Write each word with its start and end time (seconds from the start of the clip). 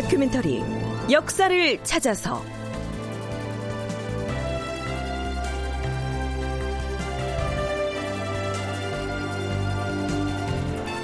다큐멘터리 0.00 0.62
역사를 1.10 1.82
찾아서. 1.82 2.40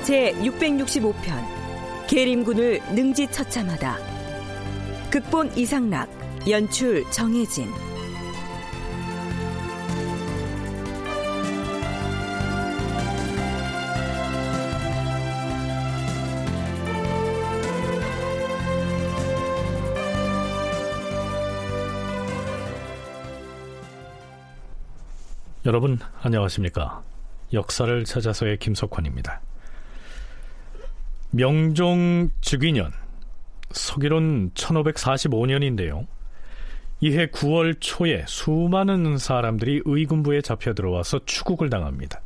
제 0.05 0.33
665편 0.35 2.07
계림군을 2.07 2.83
능지처참하다. 2.95 3.99
극본 5.11 5.57
이상락 5.57 6.09
연출 6.49 7.05
정혜진 7.11 7.67
여러분 25.67 25.99
안녕하십니까? 26.21 27.03
역사를 27.55 28.05
찾아서의 28.05 28.59
김석환입니다. 28.59 29.41
명종 31.31 32.29
즉위년 32.43 32.93
서기론 33.71 34.51
1545년인데요. 34.51 36.07
이해 37.01 37.29
9월 37.29 37.79
초에 37.81 38.27
수많은 38.29 39.17
사람들이 39.17 39.81
의군부에 39.87 40.43
잡혀 40.43 40.75
들어와서 40.75 41.21
추국을 41.25 41.71
당합니다. 41.71 42.21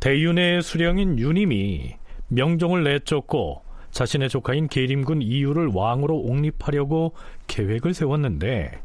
대윤의 0.00 0.62
수령인 0.62 1.20
윤임이 1.20 1.94
명종을 2.26 2.82
내쫓고 2.82 3.62
자신의 3.92 4.28
조카인 4.28 4.66
계림군 4.66 5.22
이유를 5.22 5.68
왕으로 5.72 6.18
옹립하려고 6.18 7.14
계획을 7.46 7.94
세웠는데 7.94 8.82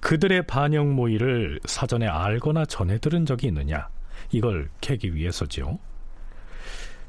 그들의 0.00 0.46
반영 0.46 0.94
모의를 0.94 1.60
사전에 1.64 2.06
알거나 2.06 2.64
전해 2.66 2.98
들은 2.98 3.26
적이 3.26 3.48
있느냐 3.48 3.88
이걸 4.30 4.68
캐기 4.80 5.14
위해서지요. 5.14 5.78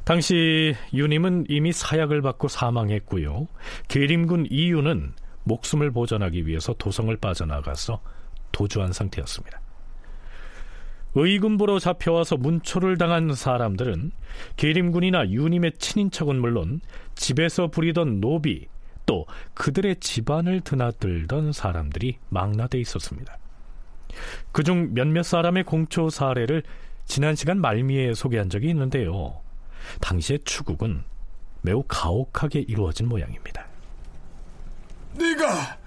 당시 0.03 0.75
유님은 0.93 1.45
이미 1.49 1.71
사약을 1.71 2.21
받고 2.21 2.47
사망했고요. 2.47 3.47
계림군 3.87 4.47
이유는 4.49 5.13
목숨을 5.43 5.91
보전하기 5.91 6.47
위해서 6.47 6.73
도성을 6.73 7.15
빠져나가서 7.17 8.01
도주한 8.51 8.93
상태였습니다. 8.93 9.61
의군부로 11.15 11.79
잡혀와서 11.79 12.37
문초를 12.37 12.97
당한 12.97 13.33
사람들은 13.33 14.11
계림군이나 14.57 15.29
유님의 15.29 15.73
친인척은 15.79 16.39
물론 16.39 16.81
집에서 17.15 17.67
부리던 17.67 18.21
노비 18.21 18.67
또 19.09 19.25
그들의 19.55 19.95
집안을 19.99 20.61
드나들던 20.61 21.51
사람들이 21.51 22.19
망라돼 22.29 22.79
있었습니다. 22.81 23.39
그중 24.51 24.93
몇몇 24.93 25.23
사람의 25.23 25.63
공초 25.63 26.11
사례를 26.11 26.61
지난 27.05 27.35
시간 27.35 27.59
말미에 27.59 28.13
소개한 28.13 28.51
적이 28.51 28.69
있는데요. 28.69 29.41
당시의 29.99 30.41
추국은 30.45 31.03
매우 31.63 31.83
가혹하게 31.87 32.59
이루어진 32.59 33.09
모양입니다. 33.09 33.65
네가 35.13 35.79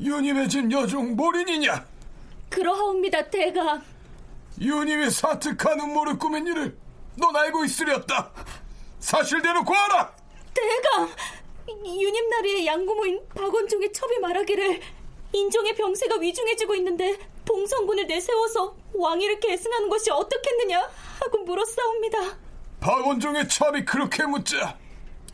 유님의 0.00 0.48
집 0.48 0.72
여종 0.72 1.16
모린이냐? 1.16 1.84
그러하옵니다, 2.48 3.28
대감. 3.28 3.82
유님이 4.58 5.10
사특한 5.10 5.80
음모를 5.80 6.16
꾸민 6.16 6.46
일을 6.46 6.74
넌 7.16 7.36
알고 7.36 7.62
있으렸다. 7.62 8.30
사실대로 9.00 9.62
고하라. 9.66 10.14
대감, 10.54 11.10
유님나리의 11.68 12.66
양고모인 12.66 13.20
박원종의 13.34 13.92
첩이 13.92 14.18
말하기를 14.18 14.80
인종의 15.32 15.74
병세가 15.76 16.16
위중해지고 16.16 16.74
있는데 16.76 17.16
봉성군을 17.46 18.06
내세워서 18.06 18.76
왕위를 18.94 19.40
계승하는 19.40 19.88
것이 19.88 20.10
어떻겠느냐 20.10 20.90
하고 21.20 21.38
물었사옵니다. 21.44 22.38
박원종의 22.80 23.48
첩이 23.48 23.84
그렇게 23.84 24.24
묻자 24.24 24.78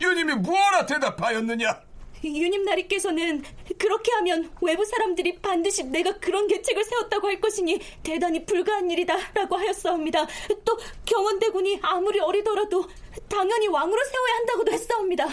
유님이 0.01 0.35
무엇라 0.35 0.85
대답하였느냐? 0.85 1.87
유님나리께서는 2.23 3.43
그렇게 3.77 4.11
하면 4.13 4.51
외부 4.61 4.83
사람들이 4.85 5.39
반드시 5.39 5.83
내가 5.83 6.17
그런 6.17 6.47
계책을 6.47 6.83
세웠다고 6.83 7.27
할 7.27 7.39
것이니 7.39 7.79
대단히 8.03 8.45
불가한 8.45 8.89
일이다 8.89 9.15
라고 9.33 9.55
하였사옵니다. 9.55 10.27
또 10.65 10.77
경원대군이 11.05 11.79
아무리 11.81 12.19
어리더라도 12.19 12.87
당연히 13.29 13.67
왕으로 13.67 14.03
세워야 14.03 14.35
한다고도 14.35 14.71
했사옵니다. 14.71 15.27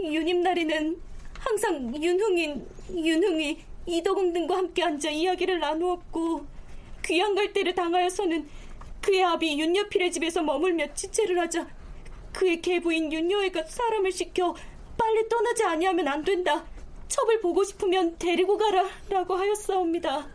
유님나리는 0.00 1.00
항상 1.38 2.02
윤흥인, 2.02 2.66
윤흥이, 2.90 3.58
이덕웅 3.86 4.32
등과 4.32 4.56
함께 4.56 4.82
앉아 4.82 5.10
이야기를 5.10 5.60
나누었고 5.60 6.44
귀양 7.04 7.34
갈대를 7.34 7.74
당하여서는 7.74 8.48
그의 9.00 9.22
아비 9.22 9.60
윤여필의 9.60 10.10
집에서 10.10 10.42
머물며 10.42 10.92
지체를 10.94 11.38
하자 11.40 11.66
그의 12.32 12.60
계부인 12.60 13.12
윤여애가 13.12 13.64
사람을 13.64 14.10
시켜 14.12 14.54
빨리 14.98 15.28
떠나지 15.28 15.64
아니하면 15.64 16.08
안 16.08 16.24
된다. 16.24 16.64
첩을 17.08 17.40
보고 17.40 17.62
싶으면 17.62 18.16
데리고 18.18 18.58
가라 18.58 18.84
라고 19.08 19.36
하였사옵니다. 19.36 20.26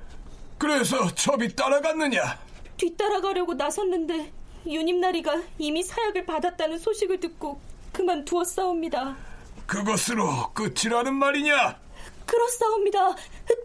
그래서 0.58 1.14
첩이 1.14 1.56
따라갔느냐? 1.56 2.40
뒤따라가려고 2.78 3.54
나섰는데 3.56 4.32
유님나리가 4.66 5.44
이미 5.58 5.84
사약을 5.84 6.26
받았다는 6.26 6.78
소식을 6.78 7.20
듣고 7.20 7.60
그만 7.92 8.24
두었사옵니다. 8.24 9.31
그것으로 9.72 10.52
끝이라는 10.54 11.16
말이냐? 11.16 11.80
그렇사옵니다. 12.26 13.00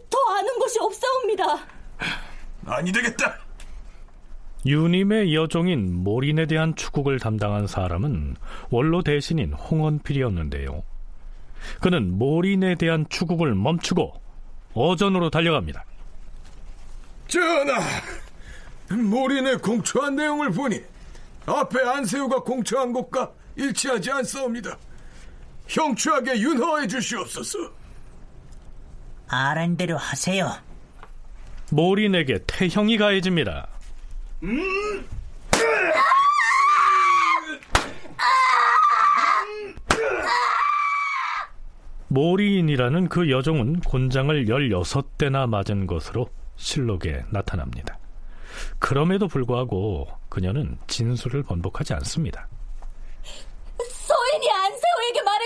더 0.08 0.18
아는 0.38 0.58
것이 0.60 0.78
없사옵니다. 0.78 1.66
아니 2.64 2.92
되겠다. 2.92 3.40
유님의 4.64 5.34
여종인 5.34 5.92
모린에 6.04 6.46
대한 6.46 6.76
추국을 6.76 7.18
담당한 7.18 7.66
사람은 7.66 8.36
원로 8.70 9.02
대신인 9.02 9.52
홍원필이었는데요. 9.52 10.84
그는 11.80 12.16
모린에 12.16 12.76
대한 12.76 13.06
추국을 13.08 13.56
멈추고 13.56 14.12
어전으로 14.74 15.30
달려갑니다. 15.30 15.84
전하, 17.26 17.80
모린에 18.90 19.56
공초한 19.56 20.14
내용을 20.14 20.52
보니 20.52 20.80
앞에 21.46 21.80
안세우가 21.82 22.44
공초한 22.44 22.92
것과 22.92 23.32
일치하지 23.56 24.12
않사옵니다. 24.12 24.78
형추하게 25.68 26.38
윤허해 26.40 26.86
주시옵소서. 26.86 27.58
아란 29.28 29.76
대로 29.76 29.96
하세요. 29.96 30.52
모린에게 31.70 32.40
태형이 32.46 32.96
가해집니다. 32.96 33.66
음? 34.44 35.06
모리인이라는 42.08 43.08
그 43.08 43.30
여종은 43.30 43.80
곤장을 43.80 44.46
16대나 44.46 45.48
맞은 45.48 45.86
것으로 45.86 46.28
실록에 46.56 47.24
나타납니다. 47.30 47.98
그럼에도 48.78 49.28
불구하고 49.28 50.08
그녀는 50.28 50.78
진술을 50.86 51.42
번복하지 51.42 51.92
않습니다. 51.94 52.48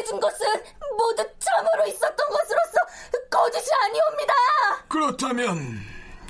말해준 0.00 0.20
것은 0.20 0.46
모두 0.96 1.24
참으로 1.38 1.86
있었던 1.86 2.16
것으로서 2.16 2.78
거짓이 3.30 3.70
아니옵니다. 3.84 4.34
그렇다면 4.88 5.80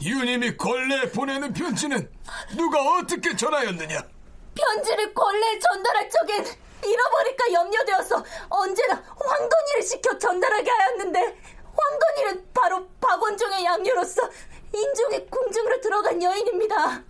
유님이 0.03 0.57
권례에 0.57 1.11
보내는 1.11 1.53
편지는 1.53 2.11
누가 2.57 2.81
어떻게 2.81 3.35
전하였느냐? 3.35 4.03
편지를 4.55 5.15
권례에 5.15 5.59
전달할 5.59 6.11
적엔 6.11 6.45
잃어버릴까 6.85 7.53
염려되어서 7.53 8.25
언제나 8.49 9.03
황건이를 9.17 9.83
시켜 9.83 10.19
전달하게 10.19 10.71
하였는데 10.71 11.39
황건이는 11.77 12.49
바로 12.55 12.89
박원종의 13.01 13.65
양녀로서 13.65 14.23
인종의 14.75 15.27
궁중으로 15.29 15.81
들어간 15.81 16.23
여인입니다. 16.23 17.03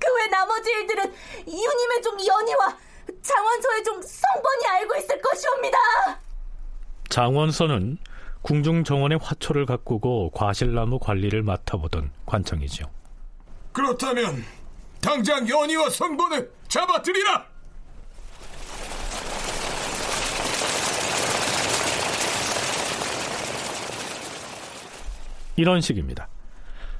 그 0.00 0.14
외 0.14 0.26
나머지 0.26 0.70
일들은 0.70 1.14
이유님의 1.46 2.02
종 2.02 2.18
연희와 2.26 2.76
장원소의 3.24 3.84
종 3.84 4.02
성본이 4.02 4.66
알고 4.66 4.96
있을 4.96 5.20
것이옵니다. 5.20 5.78
장원서는 7.08 7.98
궁중 8.42 8.84
정원의 8.84 9.18
화초를 9.22 9.64
가꾸고 9.64 10.30
과실나무 10.30 10.98
관리를 10.98 11.42
맡아보던 11.42 12.10
관청이죠. 12.26 12.90
그렇다면 13.72 14.44
당장 15.00 15.48
연희와 15.48 15.88
성본을 15.88 16.52
잡아들이라. 16.68 17.46
이런 25.56 25.80
식입니다. 25.80 26.28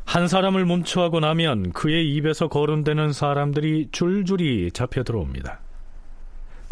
한 0.04 0.28
사람을 0.28 0.64
멈춰하고 0.64 1.20
나면 1.20 1.72
그의 1.72 2.14
입에서 2.14 2.48
거론되는 2.48 3.12
사람들이 3.12 3.88
줄줄이 3.90 4.70
잡혀 4.72 5.02
들어옵니다. 5.02 5.63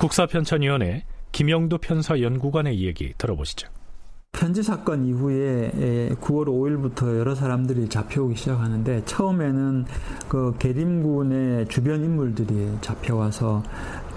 국사편찬위원회 0.03 1.05
김영도 1.31 1.79
편사 1.79 2.21
연구관의 2.21 2.81
얘기 2.81 3.15
들어보시죠. 3.19 3.69
편지 4.33 4.61
사건 4.61 5.07
이후에 5.07 5.71
9월 6.21 6.47
5일부터 6.47 7.17
여러 7.21 7.37
사람들이 7.37 7.89
잡혀오기 7.89 8.35
시작하는데 8.35 9.05
처음에는 9.05 9.85
그 10.29 10.57
계림군의 10.59 11.69
주변 11.69 12.03
인물들이 12.03 12.77
잡혀와서 12.81 13.63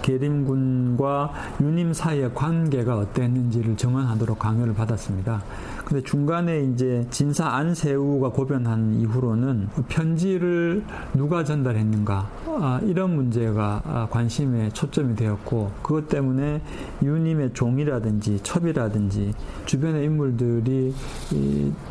계림군과 0.02 1.32
유님 1.60 1.92
사이의 1.92 2.34
관계가 2.34 2.96
어땠는지를 2.96 3.76
증언하도록 3.76 4.40
강요를 4.40 4.74
받았습니다. 4.74 5.44
근데 5.86 6.02
중간에 6.02 6.64
이제 6.64 7.06
진사 7.10 7.46
안세우가 7.46 8.30
고변한 8.30 8.94
이후로는 8.94 9.68
편지를 9.88 10.82
누가 11.14 11.44
전달했는가 11.44 12.28
아, 12.46 12.80
이런 12.82 13.14
문제가 13.14 13.82
아, 13.84 14.08
관심의 14.10 14.72
초점이 14.72 15.14
되었고 15.14 15.70
그것 15.82 16.08
때문에 16.08 16.60
유님의 17.04 17.52
종이라든지 17.54 18.40
첩이라든지 18.42 19.32
주변의 19.66 20.06
인물들이 20.06 20.92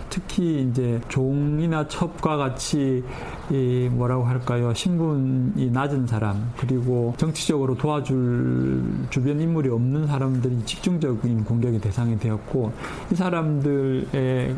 특히 0.09 0.67
이제 0.69 0.99
종이나 1.07 1.87
첩과 1.87 2.35
같이 2.35 3.01
뭐라고 3.91 4.25
할까요? 4.25 4.73
신분이 4.73 5.71
낮은 5.71 6.07
사람 6.07 6.51
그리고 6.57 7.13
정치적으로 7.15 7.75
도와줄 7.75 8.83
주변 9.09 9.39
인물이 9.39 9.69
없는 9.69 10.07
사람들이 10.07 10.65
집중적인 10.65 11.45
공격의 11.45 11.79
대상이 11.79 12.19
되었고 12.19 12.73
이 13.13 13.15
사람들 13.15 13.84
사람들의 13.85 14.55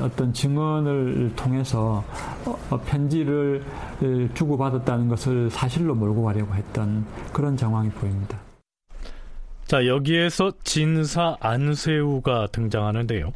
어떤 0.00 0.32
증언을 0.32 1.32
통해서 1.36 2.04
어, 2.44 2.80
편지를 2.86 3.62
주고받았다는 4.34 5.08
것을 5.08 5.50
사실로 5.50 5.94
몰고 5.94 6.24
가려고 6.24 6.54
했던 6.54 7.04
그런 7.32 7.56
정황이 7.56 7.90
보입니다. 7.90 8.38
자, 9.66 9.86
여기에서 9.86 10.52
진사 10.62 11.36
안세우가 11.40 12.48
등장하는데요. 12.52 13.32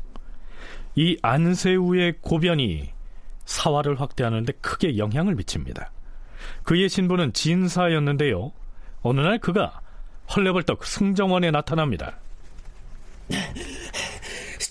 이 0.94 1.16
안세우의 1.22 2.14
고변이 2.20 2.90
사화를 3.44 4.00
확대하는데 4.00 4.52
크게 4.60 4.96
영향을 4.96 5.34
미칩니다. 5.34 5.90
그의 6.62 6.88
신부는 6.88 7.32
진사였는데요. 7.32 8.52
어느 9.02 9.20
날 9.20 9.38
그가 9.38 9.80
헐레벌떡 10.34 10.84
승정원에 10.84 11.50
나타납니다. 11.50 12.18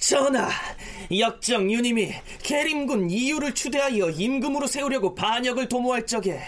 전하, 0.09 0.49
역정 1.15 1.71
유님이 1.71 2.11
계림군 2.41 3.11
이유를 3.11 3.53
추대하여 3.53 4.09
임금으로 4.09 4.65
세우려고 4.65 5.13
반역을 5.13 5.69
도모할 5.69 6.07
적에 6.07 6.41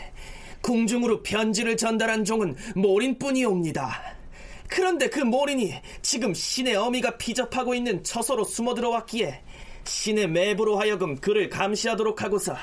궁중으로 0.61 1.21
편지를 1.21 1.77
전달한 1.77 2.25
종은 2.25 2.55
모린뿐이옵니다. 2.73 4.15
그런데 4.67 5.09
그 5.09 5.19
모린이 5.19 5.75
지금 6.01 6.33
신의 6.33 6.75
어미가 6.75 7.19
피접하고 7.19 7.75
있는 7.75 8.03
처소로 8.03 8.45
숨어 8.45 8.73
들어왔기에 8.73 9.43
신의 9.83 10.29
매부로 10.29 10.79
하여금 10.79 11.17
그를 11.17 11.47
감시하도록 11.47 12.19
하고서 12.19 12.55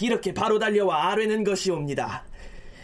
이렇게 0.00 0.32
바로 0.32 0.60
달려와 0.60 1.10
아뢰는 1.10 1.42
것이옵니다. 1.42 2.24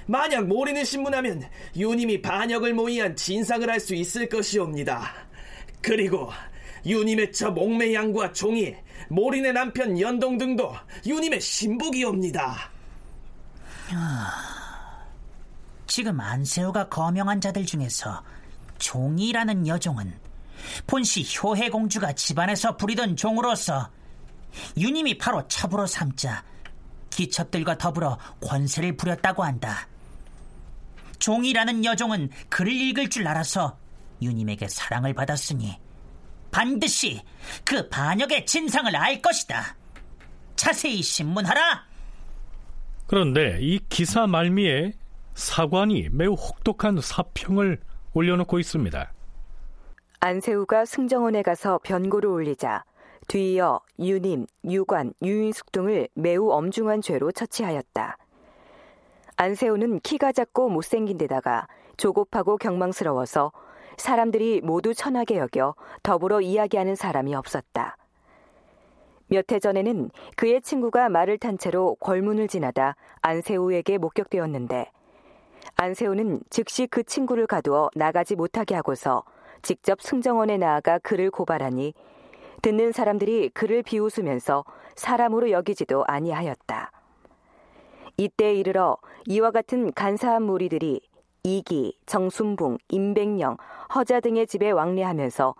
만약 0.07 0.49
모린을 0.49 0.85
신문하면 0.85 1.45
유님이 1.77 2.23
반역을 2.23 2.75
모의한 2.75 3.15
진상을 3.15 3.71
할수 3.71 3.95
있을 3.95 4.29
것이옵니다. 4.29 5.15
그리고 5.81 6.33
유님의 6.85 7.33
저 7.33 7.51
목매 7.51 7.95
양과 7.95 8.33
종이, 8.33 8.75
모린의 9.09 9.53
남편 9.53 9.99
연동 10.01 10.37
등도 10.39 10.75
유님의 11.07 11.41
신복이옵니다. 11.41 12.71
지금 15.87 16.21
안세호가 16.21 16.89
거명한 16.89 17.41
자들 17.41 17.65
중에서 17.65 18.23
종이라는 18.79 19.67
여종은 19.67 20.13
본시 20.87 21.25
효해공주가 21.25 22.13
집안에서 22.13 22.77
부리던 22.77 23.17
종으로서 23.17 23.91
유님이 24.77 25.19
바로 25.19 25.47
첩으로 25.49 25.87
삼자 25.87 26.45
기첩들과 27.11 27.79
더불어 27.79 28.19
권세를 28.41 28.97
부렸다고 28.97 29.43
한다. 29.45 29.89
종이라는 31.19 31.85
여종은 31.85 32.31
글을 32.49 32.73
읽을 32.73 33.09
줄 33.09 33.27
알아서 33.27 33.79
유님에게 34.21 34.69
사랑을 34.69 35.15
받았으니 35.15 35.79
반드시 36.51 37.23
그 37.65 37.89
반역의 37.89 38.47
진상을 38.47 38.95
알 38.97 39.21
것이다. 39.21 39.77
자세히 40.57 41.03
신문하라. 41.03 41.85
그런데 43.07 43.59
이 43.61 43.81
기사 43.89 44.27
말미에 44.27 44.93
사관이 45.35 46.09
매우 46.11 46.33
혹독한 46.33 47.01
사평을 47.01 47.79
올려놓고 48.15 48.59
있습니다. 48.59 49.13
안세우가 50.21 50.87
승정원에 50.87 51.43
가서 51.43 51.79
변고를 51.85 52.31
올리자 52.31 52.85
뒤이어 53.29 53.81
유님, 53.99 54.47
유관, 54.65 55.13
유인숙 55.23 55.73
등을 55.73 56.09
매우 56.15 56.51
엄중한 56.51 57.03
죄로 57.03 57.31
처치하였다. 57.33 58.17
안세우는 59.37 60.01
키가 60.01 60.33
작고 60.33 60.71
못생긴 60.71 61.19
데다가 61.19 61.69
조급하고 61.97 62.57
경망스러워서 62.57 63.53
사람들이 63.97 64.61
모두 64.63 64.95
천하게 64.95 65.39
여겨 65.39 65.75
더불어 66.03 66.41
이야기하는 66.41 66.95
사람이 66.95 67.35
없었다. 67.35 67.97
몇 69.29 69.51
해 69.51 69.59
전에는 69.59 70.11
그의 70.37 70.63
친구가 70.63 71.09
말을 71.09 71.39
탄 71.39 71.59
채로 71.59 71.97
궐문을 72.01 72.47
지나다 72.49 72.95
안세우에게 73.23 73.99
목격되었는데 73.99 74.91
안세우는 75.75 76.41
즉시 76.49 76.87
그 76.87 77.03
친구를 77.03 77.47
가두어 77.47 77.91
나가지 77.95 78.37
못하게 78.37 78.75
하고서 78.77 79.25
직접 79.63 80.01
승정원에 80.01 80.59
나아가 80.59 80.99
그를 80.99 81.31
고발하니 81.31 81.93
듣는 82.63 82.93
사람들이 82.93 83.51
그를 83.51 83.83
비웃으면서 83.83 84.65
사람으로 84.95 85.51
여기지도 85.51 86.05
아니하였다. 86.07 86.93
이때 88.17 88.55
이르러 88.55 88.97
이와 89.27 89.51
같은 89.51 89.93
간사한 89.93 90.43
무리들이 90.43 91.01
이기, 91.47 91.97
정순붕, 92.07 92.79
임백령, 92.89 93.57
허자 93.95 94.19
등의 94.19 94.49
집에 94.49 94.73
왕래하면서 94.73 95.55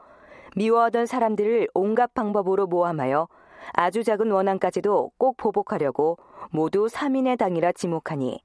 미워하던 0.57 1.07
사람들을 1.07 1.69
온갖 1.75 2.13
방법으로 2.13 2.67
모함하여 2.67 3.29
아주 3.73 4.03
작은 4.03 4.33
원한까지도 4.33 5.13
꼭 5.17 5.37
보복하려고 5.37 6.19
모두 6.51 6.87
3인의 6.87 7.39
당이라 7.39 7.71
지목하니 7.73 8.41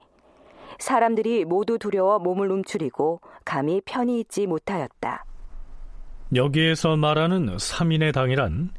사람들이 0.77 1.45
모두 1.45 1.79
두려워 1.79 2.19
몸을 2.19 2.51
움츠리고 2.51 3.21
감히 3.43 3.81
편히 3.81 4.19
있지 4.19 4.45
못하였다. 4.45 5.25
여기에서 6.36 6.95
말하는 6.95 7.57
3인의 7.57 8.13
당이란 8.13 8.69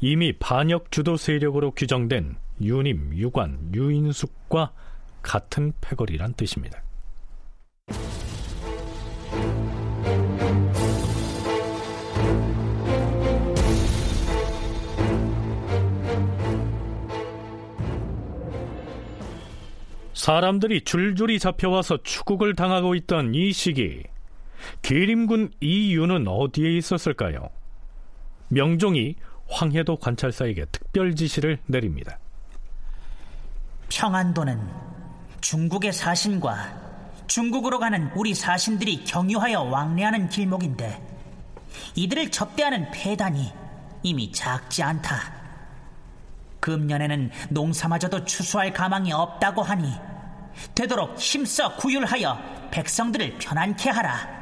이미 0.00 0.36
반역 0.36 0.90
주도 0.90 1.16
세력으로 1.16 1.70
규정된 1.70 2.36
유님, 2.60 3.12
유관, 3.14 3.70
유인숙과 3.74 4.72
같은 5.22 5.72
패거리란 5.80 6.34
뜻입니다. 6.34 6.82
사람들이 20.28 20.82
줄줄이 20.82 21.38
잡혀와서 21.38 22.02
추국을 22.02 22.54
당하고 22.54 22.94
있던 22.96 23.34
이 23.34 23.50
시기 23.50 24.02
계림군 24.82 25.52
이유는 25.62 26.28
어디에 26.28 26.76
있었을까요? 26.76 27.48
명종이 28.48 29.14
황해도 29.48 29.96
관찰사에게 29.96 30.66
특별 30.70 31.14
지시를 31.14 31.56
내립니다. 31.64 32.18
평안도는 33.88 34.60
중국의 35.40 35.94
사신과 35.94 37.24
중국으로 37.26 37.78
가는 37.78 38.10
우리 38.14 38.34
사신들이 38.34 39.04
경유하여 39.04 39.62
왕래하는 39.62 40.28
길목인데 40.28 41.00
이들을 41.94 42.30
접대하는 42.30 42.90
폐단이 42.90 43.50
이미 44.02 44.30
작지 44.30 44.82
않다. 44.82 45.38
금년에는 46.60 47.30
농사마저도 47.48 48.26
추수할 48.26 48.74
가망이 48.74 49.10
없다고 49.10 49.62
하니 49.62 49.90
되도록 50.74 51.18
힘써 51.18 51.74
구휼하여 51.76 52.68
백성들을 52.70 53.38
편안케 53.38 53.90
하라. 53.90 54.38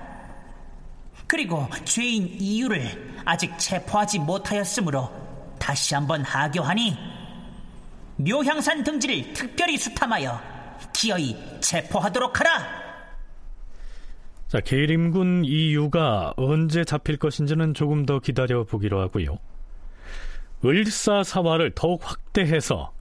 그리고 1.26 1.66
죄인 1.84 2.36
이유를 2.38 3.22
아직 3.24 3.58
체포하지 3.58 4.20
못하였으므로 4.20 5.10
다시 5.58 5.94
한번 5.94 6.22
하교하니 6.22 6.96
묘향산 8.16 8.84
등지를 8.84 9.32
특별히 9.32 9.76
수탐하여 9.76 10.40
기어이 10.92 11.36
체포하도록 11.60 12.40
하라. 12.40 12.86
자, 14.48 14.60
계림군 14.60 15.44
이유가 15.44 16.32
언제 16.36 16.84
잡힐 16.84 17.18
것인지는 17.18 17.74
조금 17.74 18.06
더 18.06 18.20
기다려 18.20 18.64
보기로 18.64 19.00
하고요. 19.00 19.38
을사사화를 20.64 21.72
더욱 21.74 22.00
확대해서 22.04 22.92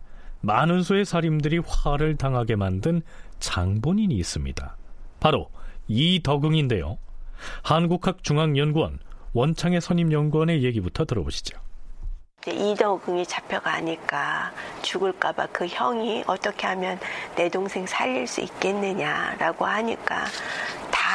많은 0.45 0.83
수의 0.83 1.05
살인들이 1.05 1.59
화를 1.65 2.17
당하게 2.17 2.55
만든 2.55 3.01
장본인이 3.39 4.15
있습니다. 4.15 4.77
바로 5.19 5.49
이덕응인데요. 5.87 6.97
한국학중앙연구원 7.63 8.99
원창의 9.33 9.81
선임연구원의 9.81 10.63
얘기부터 10.63 11.05
들어보시죠. 11.05 11.59
이덕응이 12.47 13.25
잡혀가니까 13.25 14.53
죽을까봐 14.83 15.47
그 15.47 15.65
형이 15.65 16.25
어떻게 16.27 16.67
하면 16.67 16.99
내 17.35 17.49
동생 17.49 17.87
살릴 17.87 18.27
수 18.27 18.41
있겠느냐라고 18.41 19.65
하니까 19.65 20.25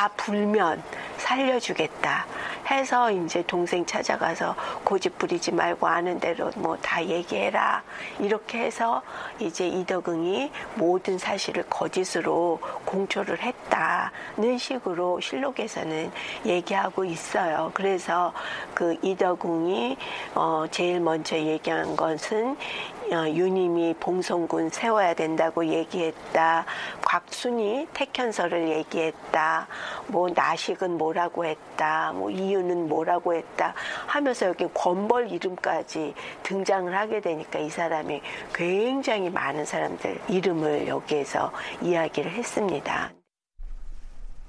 다 0.01 0.09
불면 0.17 0.83
살려주겠다 1.19 2.25
해서 2.71 3.11
이제 3.11 3.43
동생 3.47 3.85
찾아가서 3.85 4.55
고집 4.83 5.19
부리지 5.19 5.53
말고 5.53 5.87
아는 5.87 6.19
대로 6.19 6.51
뭐 6.57 6.81
다 6.81 7.05
얘기해라 7.05 7.83
이렇게 8.19 8.59
해서 8.59 9.03
이제 9.39 9.69
이덕응이 9.69 10.51
모든 10.77 11.19
사실을 11.19 11.65
거짓으로 11.69 12.59
공초를 12.85 13.41
했다는 13.43 14.57
식으로 14.59 15.21
실록에서는 15.21 16.11
얘기하고 16.47 17.05
있어요. 17.05 17.71
그래서 17.75 18.33
그 18.75 18.97
이덕응이 19.03 19.97
어 20.35 20.65
제일 20.71 21.01
먼저 21.01 21.37
얘기한 21.37 21.95
것은 21.97 22.53
어, 22.53 23.00
유님이 23.11 23.95
봉성군 24.01 24.71
세워야 24.71 25.15
된다고 25.15 25.67
얘기했다. 25.67 26.65
곽순이 27.03 27.89
택현서를 27.93 28.69
얘기했다. 28.69 29.67
뭐 30.07 30.29
나식은 30.29 30.97
뭐라고 30.99 31.45
했다. 31.45 32.13
뭐 32.13 32.31
이유는 32.31 32.89
뭐라고 32.89 33.35
했다. 33.35 33.75
하면서 34.07 34.47
여기 34.47 34.67
권벌 34.73 35.31
이름까지 35.33 36.15
등장을 36.43 36.95
하게 36.97 37.21
되니까 37.21 37.59
이 37.59 37.69
사람이 37.69 38.21
굉장히 38.55 39.31
많은 39.31 39.65
사람들 39.65 40.21
이름을 40.29 40.89
여기에서 40.89 41.53
이야기를 41.83 42.31
했습니다. 42.31 43.13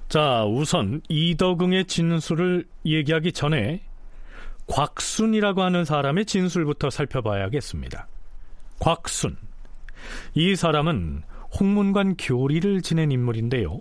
자, 0.08 0.44
우선 0.44 1.00
이덕응의 1.08 1.86
진술을 1.86 2.66
얘기하기 2.84 3.32
전에 3.32 3.80
곽순이라고 4.66 5.62
하는 5.62 5.84
사람의 5.84 6.26
진술부터 6.26 6.90
살펴봐야겠습니다. 6.90 8.08
곽순. 8.82 9.36
이 10.34 10.56
사람은 10.56 11.22
홍문관 11.60 12.16
교리를 12.16 12.82
지낸 12.82 13.12
인물인데요. 13.12 13.80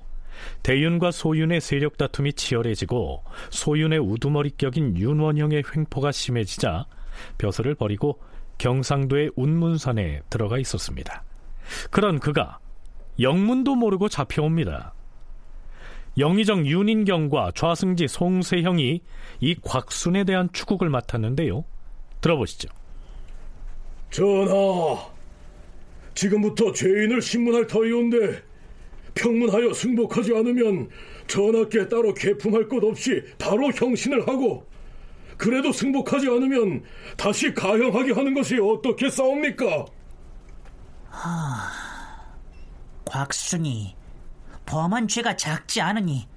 대윤과 0.61 1.09
소윤의 1.09 1.59
세력 1.59 1.97
다툼이 1.97 2.33
치열해지고 2.33 3.23
소윤의 3.49 3.97
우두머리격인 3.97 4.97
윤원형의 4.97 5.63
횡포가 5.75 6.11
심해지자 6.11 6.85
벼슬을 7.39 7.73
버리고 7.73 8.21
경상도의 8.59 9.31
운문산에 9.35 10.21
들어가 10.29 10.59
있었습니다. 10.59 11.23
그런 11.89 12.19
그가 12.19 12.59
영문도 13.19 13.73
모르고 13.73 14.07
잡혀옵니다. 14.07 14.93
영의정 16.19 16.67
윤인경과 16.67 17.53
좌승지 17.55 18.07
송세형이 18.07 19.01
이 19.39 19.55
곽순에 19.63 20.25
대한 20.25 20.49
추국을 20.53 20.91
맡았는데요. 20.91 21.65
들어보시죠. 22.21 22.80
전하, 24.11 25.09
지금부터 26.13 26.73
죄인을 26.73 27.21
신문할 27.21 27.65
터이온데 27.65 28.43
평문하여 29.13 29.73
승복하지 29.73 30.35
않으면 30.35 30.89
전하께 31.27 31.87
따로 31.87 32.13
개품할 32.13 32.67
것 32.67 32.83
없이 32.83 33.23
바로 33.39 33.71
형신을 33.71 34.27
하고 34.27 34.69
그래도 35.37 35.71
승복하지 35.71 36.27
않으면 36.27 36.83
다시 37.17 37.53
가형하게 37.53 38.11
하는 38.11 38.33
것이 38.33 38.59
어떻게 38.59 39.09
싸웁니까? 39.09 39.85
하... 41.09 41.71
곽순이 43.05 43.95
범한 44.65 45.07
죄가 45.07 45.35
작지 45.35 45.81
않으니 45.81 46.27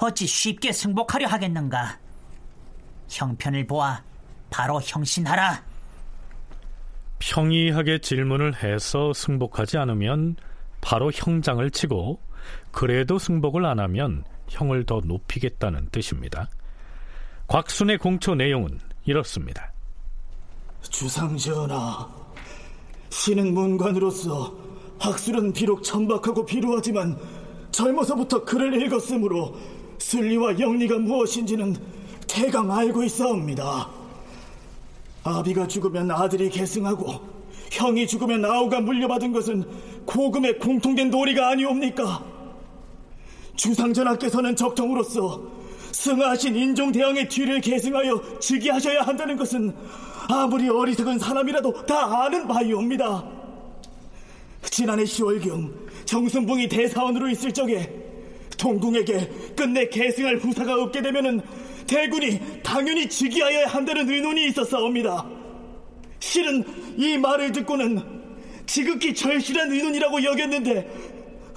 어찌 0.00 0.26
쉽게 0.26 0.72
승복하려 0.72 1.28
하겠는가? 1.28 1.98
형편을 3.08 3.66
보아 3.66 4.02
바로 4.50 4.80
형신하라. 4.82 5.69
평이하게 7.20 7.98
질문을 7.98 8.62
해서 8.62 9.12
승복하지 9.12 9.78
않으면 9.78 10.36
바로 10.80 11.12
형장을 11.14 11.70
치고 11.70 12.18
그래도 12.72 13.18
승복을 13.18 13.64
안 13.64 13.78
하면 13.78 14.24
형을 14.48 14.84
더 14.84 15.00
높이겠다는 15.04 15.90
뜻입니다. 15.90 16.48
곽순의 17.46 17.98
공초 17.98 18.34
내용은 18.34 18.80
이렇습니다. 19.04 19.72
주상전하, 20.82 22.08
신은 23.10 23.52
문관으로서 23.54 24.56
학술은 24.98 25.52
비록 25.52 25.82
천박하고 25.82 26.44
비루하지만 26.44 27.18
젊어서부터 27.70 28.44
글을 28.44 28.82
읽었으므로 28.82 29.56
순리와 29.98 30.58
영리가 30.58 30.98
무엇인지는 30.98 31.76
대강 32.26 32.70
알고 32.70 33.04
있사옵니다. 33.04 33.99
아비가 35.22 35.66
죽으면 35.66 36.10
아들이 36.10 36.48
계승하고 36.48 37.40
형이 37.70 38.06
죽으면 38.06 38.44
아우가 38.44 38.80
물려받은 38.80 39.32
것은 39.32 39.64
고금의 40.06 40.58
공통된 40.58 41.10
도리가 41.10 41.50
아니옵니까? 41.50 42.24
주상전하께서는 43.54 44.56
적정으로서 44.56 45.42
승하하신 45.92 46.56
인종대왕의 46.56 47.28
뒤를 47.28 47.60
계승하여 47.60 48.38
즉위하셔야 48.40 49.02
한다는 49.02 49.36
것은 49.36 49.74
아무리 50.28 50.68
어리석은 50.68 51.18
사람이라도 51.18 51.86
다 51.86 52.24
아는 52.24 52.46
바이옵니다. 52.46 53.24
지난해 54.62 55.04
10월경 55.04 55.70
정순붕이 56.06 56.68
대사원으로 56.68 57.28
있을 57.28 57.52
적에 57.52 57.92
동궁에게 58.56 59.54
끝내 59.56 59.88
계승할 59.88 60.36
후사가 60.36 60.74
없게 60.82 61.02
되면은 61.02 61.40
대군이 61.86 62.62
당연히 62.62 63.08
즉위하여야 63.08 63.66
한다는 63.66 64.08
의논이 64.08 64.46
있었사옵니다. 64.46 65.26
실은 66.20 66.64
이 66.96 67.16
말을 67.16 67.52
듣고는 67.52 68.02
지극히 68.66 69.14
절실한 69.14 69.72
의논이라고 69.72 70.22
여겼는데 70.22 70.88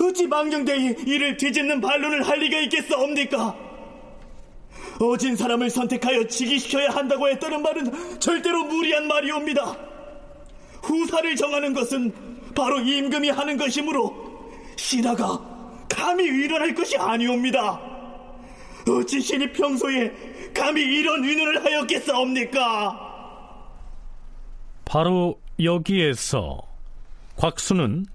어찌 0.02 0.28
망령되이 0.28 0.96
이를 1.06 1.38
뒤집는 1.38 1.80
반론을 1.82 2.28
할 2.28 2.40
리가 2.40 2.60
있겠사옵니까? 2.62 3.56
어진 5.00 5.36
사람을 5.36 5.70
선택하여 5.70 6.28
즉위시켜야 6.28 6.90
한다고 6.90 7.30
했다는 7.30 7.62
말은 7.62 8.20
절대로 8.20 8.64
무리한 8.66 9.08
말이옵니다. 9.08 9.78
후사를 10.84 11.36
정하는 11.36 11.74
것은 11.74 12.14
바로 12.56 12.80
임금이 12.80 13.30
하는 13.30 13.58
것이므로 13.58 14.16
신하가 14.76 15.86
감히 15.90 16.26
의논할 16.26 16.74
것이 16.74 16.98
아니옵니다. 16.98 17.93
어찌 18.90 19.22
신이 19.22 19.54
평소에 19.54 20.52
감히 20.54 20.82
이런 20.82 21.24
의논을 21.24 21.64
하였겠사옵니까? 21.64 23.14
바로 24.86 25.40
여기에서 25.62 26.62
곽수는 27.38 28.06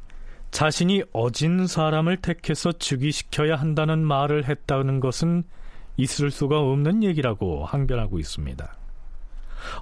자신이 0.51 1.03
어진 1.13 1.67
사람을 1.67 2.19
택해서 2.19 2.73
즉위시켜야 2.73 3.57
한다는 3.57 4.05
말을 4.05 4.49
했다는 4.49 5.01
것은 5.01 5.45
있을 5.97 6.31
수가 6.31 6.61
없는 6.61 7.03
얘기라고 7.03 7.67
항변하고 7.67 8.19
있습니다. 8.19 8.77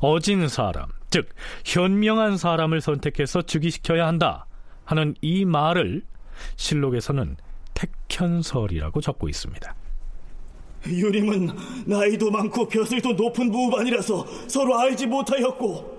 어진 0.00 0.48
사람, 0.48 0.88
즉 1.10 1.28
현명한 1.64 2.38
사람을 2.38 2.80
선택해서 2.80 3.42
즉위시켜야 3.42 4.06
한다 4.06 4.46
하는 4.84 5.14
이 5.20 5.44
말을 5.44 6.02
실록에서는 6.56 7.36
택현설이라고 7.74 9.00
적고 9.00 9.28
있습니다. 9.28 9.74
유림은 10.88 11.50
나이도 11.86 12.30
많고 12.30 12.68
벼슬도 12.68 13.12
높은 13.12 13.50
무반이라서 13.50 14.26
서로 14.48 14.78
알지 14.78 15.06
못하였고 15.06 15.96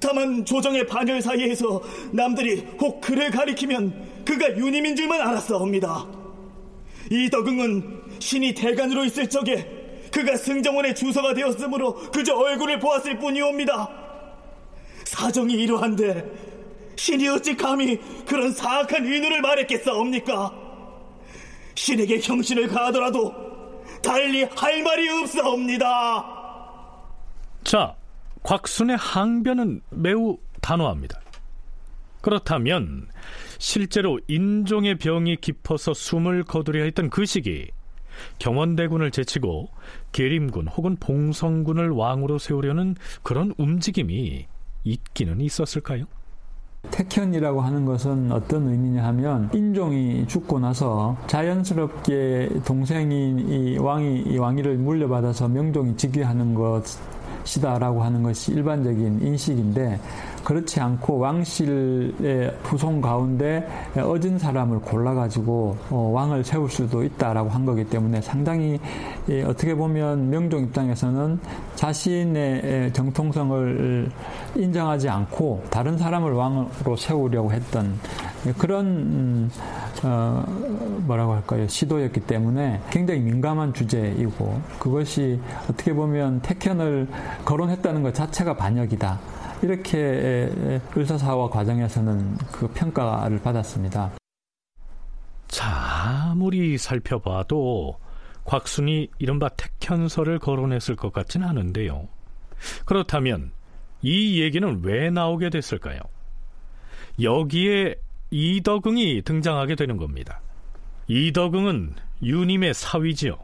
다만 0.00 0.44
조정의 0.44 0.86
반열 0.86 1.20
사이에서 1.22 1.82
남들이 2.12 2.64
혹 2.80 3.00
그를 3.00 3.30
가리키면 3.30 4.24
그가 4.24 4.56
유님인 4.56 4.96
줄만 4.96 5.20
알았사옵니다. 5.20 6.06
이덕응은 7.10 8.02
신이 8.18 8.54
대간으로 8.54 9.04
있을 9.04 9.28
적에 9.28 9.78
그가 10.12 10.36
승정원의 10.36 10.94
주서가 10.94 11.34
되었으므로 11.34 11.94
그저 12.10 12.34
얼굴을 12.34 12.78
보았을 12.78 13.18
뿐이옵니다. 13.18 13.88
사정이 15.04 15.54
이러한데 15.54 16.48
신이 16.96 17.28
어찌 17.28 17.56
감히 17.56 17.98
그런 18.26 18.52
사악한 18.52 19.06
의논을 19.06 19.40
말했겠사옵니까? 19.40 20.52
신에게 21.74 22.20
형신을 22.20 22.68
가하더라도 22.68 23.47
달리 24.02 24.44
할 24.44 24.82
말이 24.82 25.08
없사옵니다. 25.08 26.38
자, 27.64 27.94
곽순의 28.42 28.96
항변은 28.96 29.82
매우 29.90 30.38
단호합니다. 30.60 31.20
그렇다면 32.20 33.08
실제로 33.58 34.18
인종의 34.28 34.96
병이 34.96 35.36
깊어서 35.36 35.94
숨을 35.94 36.44
거두려 36.44 36.84
했던 36.84 37.10
그 37.10 37.26
시기 37.26 37.70
경원대군을 38.38 39.10
제치고 39.10 39.70
계림군 40.12 40.68
혹은 40.68 40.96
봉성군을 40.96 41.90
왕으로 41.90 42.38
세우려는 42.38 42.96
그런 43.22 43.54
움직임이 43.58 44.46
있기는 44.84 45.40
있었을까요? 45.40 46.06
택현이라고 46.90 47.60
하는 47.60 47.84
것은 47.84 48.30
어떤 48.30 48.68
의미냐 48.68 49.04
하면 49.06 49.50
인종이 49.52 50.26
죽고 50.28 50.60
나서 50.60 51.16
자연스럽게 51.26 52.60
동생이 52.64 53.44
이 53.48 53.78
왕이 53.78 54.22
이 54.22 54.38
왕위를 54.38 54.78
물려받아서 54.78 55.48
명종이 55.48 55.96
즉위하는 55.96 56.54
것 56.54 56.82
이다라고 57.56 58.02
하는 58.02 58.22
것이 58.22 58.52
일반적인 58.52 59.20
인식인데 59.22 59.98
그렇지 60.44 60.80
않고 60.80 61.18
왕실의 61.18 62.54
후손 62.62 63.00
가운데 63.00 63.68
어진 63.96 64.38
사람을 64.38 64.80
골라가지고 64.80 65.76
어, 65.90 66.10
왕을 66.14 66.44
세울 66.44 66.70
수도 66.70 67.02
있다라고 67.02 67.50
한 67.50 67.64
거기 67.66 67.84
때문에 67.84 68.20
상당히 68.20 68.78
어떻게 69.46 69.74
보면 69.74 70.30
명종 70.30 70.64
입장에서는 70.64 71.38
자신의 71.74 72.92
정통성을 72.92 74.10
인정하지 74.56 75.08
않고 75.08 75.64
다른 75.70 75.98
사람을 75.98 76.32
왕으로 76.32 76.96
세우려고 76.96 77.52
했던 77.52 77.98
그런 78.56 78.86
음, 78.86 79.50
어, 80.04 80.44
뭐라고 81.06 81.34
할까요 81.34 81.66
시도였기 81.66 82.20
때문에 82.20 82.80
굉장히 82.90 83.20
민감한 83.20 83.74
주제이고 83.74 84.62
그것이 84.78 85.40
어떻게 85.68 85.92
보면 85.92 86.40
택현을 86.42 87.08
거론했다는 87.44 88.02
것 88.02 88.14
자체가 88.14 88.56
반역이다. 88.56 89.18
이렇게 89.62 90.80
의사사와 90.94 91.50
과정에서는 91.50 92.36
그 92.52 92.68
평가를 92.68 93.40
받았습니다. 93.40 94.12
자, 95.48 96.30
아무리 96.30 96.78
살펴봐도 96.78 97.98
곽순이 98.44 99.10
이른바 99.18 99.48
택현설을 99.48 100.38
거론했을 100.38 100.94
것 100.94 101.12
같지는 101.12 101.48
않은데요. 101.48 102.06
그렇다면 102.84 103.50
이 104.02 104.40
얘기는 104.40 104.80
왜 104.82 105.10
나오게 105.10 105.50
됐을까요? 105.50 105.98
여기에 107.20 107.96
이덕응이 108.30 109.22
등장하게 109.22 109.74
되는 109.74 109.96
겁니다. 109.96 110.40
이덕응은 111.06 111.94
유님의 112.22 112.74
사위지요. 112.74 113.38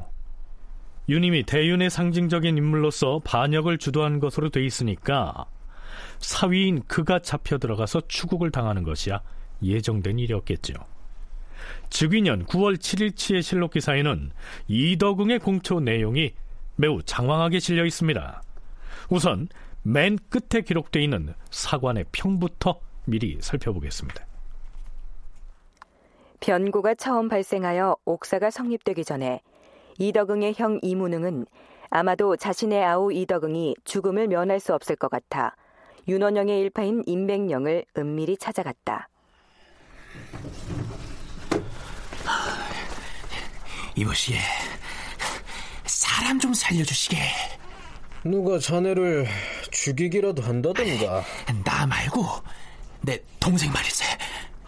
유님이 1.09 1.45
대윤의 1.45 1.91
상징적인 1.91 2.57
인물로서 2.57 3.21
반역을 3.25 3.79
주도한 3.79 4.21
것으로 4.21 4.49
돼 4.49 4.65
있으니까 4.65 5.47
사위인 6.19 6.83
그가 6.87 7.19
잡혀 7.19 7.59
들어가서 7.59 8.03
추국을 8.09 8.51
당하는 8.51 8.83
것이야 8.83 9.21
예정된 9.63 10.19
일이었겠죠. 10.19 10.75
즉위년 11.91 12.45
9월 12.47 12.77
7일치의 12.77 13.43
실록 13.43 13.73
기사에는 13.73 14.31
이덕응의 14.69 15.39
공초 15.39 15.81
내용이 15.81 16.33
매우 16.77 17.03
장황하게 17.03 17.61
실려 17.61 17.85
있습니다. 17.85 18.43
우선 19.11 19.49
맨 19.83 20.19
끝에 20.29 20.63
기록되어 20.63 21.03
있는 21.03 21.35
사관의 21.51 22.07
평부터 22.13 22.81
미리 23.05 23.39
살펴보겠습니다. 23.41 24.27
변고가 26.45 26.95
처음 26.95 27.31
발생하여 27.31 27.97
옥사가 28.05 28.51
성립되기 28.51 29.03
전에 29.03 29.41
이덕응의 29.99 30.53
형 30.59 30.79
이문응은 30.83 31.47
아마도 31.89 32.37
자신의 32.37 32.85
아우 32.85 33.11
이덕응이 33.11 33.77
죽음을 33.85 34.29
면할 34.29 34.61
수 34.61 34.75
없을 34.75 34.95
것 34.95 35.11
같아 35.11 35.57
윤원영의 36.07 36.61
일파인 36.61 37.03
임백령을 37.07 37.87
은밀히 37.97 38.37
찾아갔다. 38.37 39.09
이보시에 43.97 44.37
사람 45.87 46.39
좀 46.39 46.53
살려주시게. 46.53 47.17
누가 48.25 48.59
자네를 48.59 49.27
죽이기라도 49.71 50.43
한다던가. 50.43 51.25
나 51.65 51.87
말고 51.87 52.23
내 53.01 53.19
동생 53.41 53.73
말일세. 53.73 54.05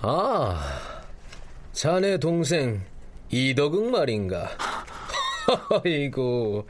아, 0.01 0.96
자네 1.77 2.17
동생 2.17 2.83
이덕응 3.31 3.91
말인가? 3.91 4.49
아이고, 5.85 6.67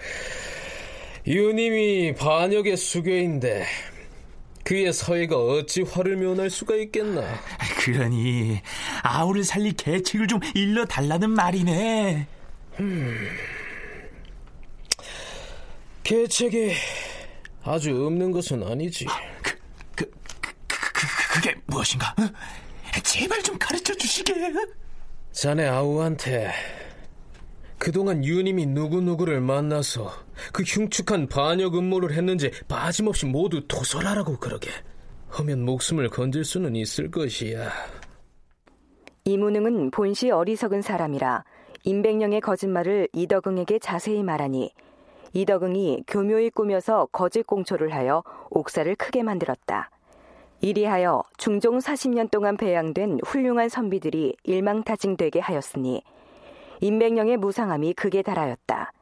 유님이 1.25 2.17
반역의 2.17 2.77
수괴인데 2.77 3.67
그의 4.65 4.93
서해가 4.93 5.39
어찌 5.39 5.83
화를 5.83 6.17
면할 6.17 6.51
수가 6.51 6.75
있겠나? 6.75 7.23
그러니 7.79 8.61
아우를 9.05 9.45
살릴 9.45 9.75
계책을 9.75 10.27
좀 10.27 10.41
일러 10.57 10.85
달라는 10.85 11.31
말이네. 11.31 12.27
음, 12.81 13.29
계책이 16.03 16.73
아주 17.63 18.07
없는 18.07 18.33
것은 18.33 18.61
아니지. 18.65 19.07
그, 19.41 19.57
그, 19.95 20.11
그, 20.67 20.93
그, 20.93 21.35
그게 21.35 21.55
무엇인가? 21.67 22.13
제발 23.05 23.41
좀 23.45 23.57
가르쳐 23.57 23.95
주시게. 23.95 24.35
자네 25.37 25.67
아우한테 25.67 26.51
그동안 27.79 28.25
유님이 28.25 28.65
누구누구를 28.65 29.43
만나서 29.43 30.11
그 30.51 30.63
흉측한 30.63 31.29
반역 31.29 31.77
음모를 31.77 32.15
했는지 32.15 32.51
빠짐없이 32.69 33.27
모두 33.27 33.69
도설하라고 33.69 34.39
그러게. 34.39 34.71
하면 35.29 35.63
목숨을 35.67 36.09
건질 36.09 36.43
수는 36.43 36.75
있을 36.75 37.11
것이야. 37.11 37.69
이문응은 39.25 39.91
본시 39.91 40.31
어리석은 40.31 40.81
사람이라 40.81 41.45
임백령의 41.85 42.41
거짓말을 42.41 43.07
이덕응에게 43.13 43.79
자세히 43.79 44.23
말하니 44.23 44.73
이덕응이 45.35 46.05
교묘히 46.07 46.49
꾸며서 46.49 47.09
거짓 47.13 47.47
공초를 47.47 47.93
하여 47.93 48.25
옥사를 48.49 48.97
크게 48.97 49.23
만들었다. 49.23 49.91
이리하여 50.61 51.23
중종 51.37 51.79
40년 51.79 52.31
동안 52.31 52.57
배양된 52.57 53.19
훌륭한 53.25 53.69
선비들이 53.69 54.37
일망타징되게 54.45 55.41
하였으니 55.41 56.03
임백령의 56.81 57.37
무상함이 57.37 57.95
극에 57.95 58.23
달하였다. 58.23 58.93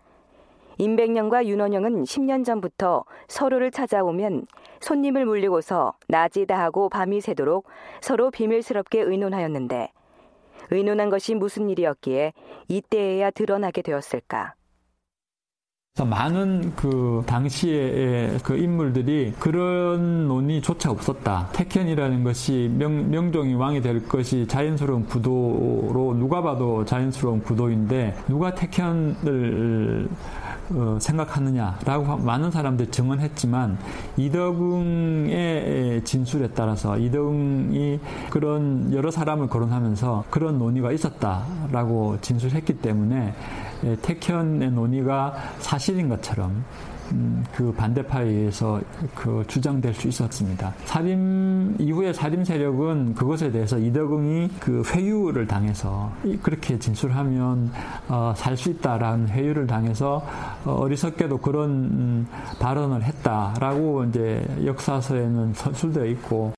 임백령과 0.79 1.47
윤원영은 1.47 2.03
10년 2.03 2.45
전부터 2.45 3.05
서로를 3.29 3.71
찾아오면 3.71 4.47
손님을 4.81 5.25
물리고서 5.25 5.95
낮이 6.09 6.47
다하고 6.47 6.89
밤이 6.89 7.21
새도록 7.21 7.67
서로 8.01 8.31
비밀스럽게 8.31 9.01
의논하였는데 9.01 9.93
의논한 10.71 11.11
것이 11.11 11.35
무슨 11.35 11.71
일이었기에 11.71 12.33
이때에야 12.69 13.31
드러나게 13.31 13.83
되었을까? 13.83 14.55
많은 16.03 16.73
그 16.75 17.23
당시의 17.25 18.41
그 18.43 18.57
인물들이 18.57 19.33
그런 19.39 20.27
논의조차 20.27 20.91
없었다. 20.91 21.51
택현이라는 21.53 22.25
것이 22.25 22.69
명, 22.77 23.09
명종이 23.13 23.55
왕이 23.55 23.81
될 23.81 24.09
것이 24.09 24.45
자연스러운 24.49 25.07
구도로 25.07 26.17
누가 26.19 26.43
봐도 26.43 26.85
자연스러운 26.85 27.45
구도인데 27.45 28.17
누가 28.27 28.53
택현을 28.57 30.09
어, 30.71 30.99
생각하느냐라고 31.01 32.17
많은 32.17 32.51
사람들이 32.51 32.91
증언했지만 32.91 33.79
이덕응의 34.17 36.03
진술에 36.03 36.49
따라서 36.57 36.99
이덕응이 36.99 38.01
그런 38.31 38.93
여러 38.93 39.13
사람을 39.13 39.47
거론하면서 39.47 40.25
그런 40.31 40.59
논의가 40.59 40.91
있었다라고 40.91 42.19
진술했기 42.21 42.79
때문에 42.79 43.35
택현의 44.03 44.71
논의가 44.71 45.35
사실인 45.59 46.09
것처럼 46.09 46.65
음, 47.13 47.45
그 47.55 47.71
반대파에 47.73 48.25
의해서 48.25 48.81
그 49.15 49.45
주장될 49.47 49.93
수 49.93 50.09
있었습니다. 50.09 50.73
살인 50.87 51.77
이후에 51.79 52.15
살인 52.15 52.45
세력은 52.45 53.15
그것에 53.15 53.51
대해서 53.53 53.79
이덕응이 53.79 54.49
그 54.59 54.83
회유를 54.87 55.47
당해서 55.47 56.11
그렇게 56.43 56.79
진술하면 56.79 57.71
어, 58.09 58.33
살 58.37 58.57
수 58.57 58.71
있다라는 58.71 59.29
회유를 59.29 59.67
당해서 59.67 60.25
어, 60.65 60.87
리석게도 60.89 61.39
그런 61.39 61.71
음, 61.71 62.27
발언을 62.59 63.03
했다라고 63.03 64.05
이제 64.05 64.47
역사서에는 64.65 65.53
서술되어 65.55 66.07
있고. 66.07 66.55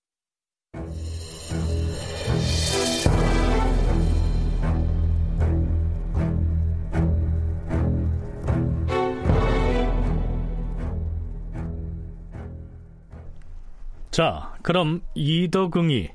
자, 14.17 14.57
그럼 14.63 15.03
이덕응이 15.15 16.09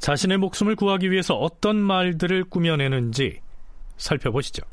자신의 0.00 0.38
목숨을 0.38 0.74
구하기 0.74 1.12
위해서 1.12 1.36
어떤 1.36 1.76
말들을 1.76 2.42
꾸며내는지 2.50 3.38
살펴보시죠. 3.98 4.64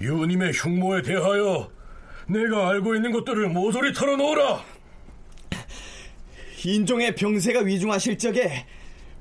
유님의 0.00 0.52
흉모에 0.54 1.02
대하여 1.02 1.70
내가 2.26 2.70
알고 2.70 2.94
있는 2.94 3.12
것들을 3.12 3.50
모조리 3.50 3.92
털어놓으라. 3.92 4.64
인종의 6.64 7.14
병세가 7.14 7.60
위중하실 7.60 8.16
적에 8.16 8.64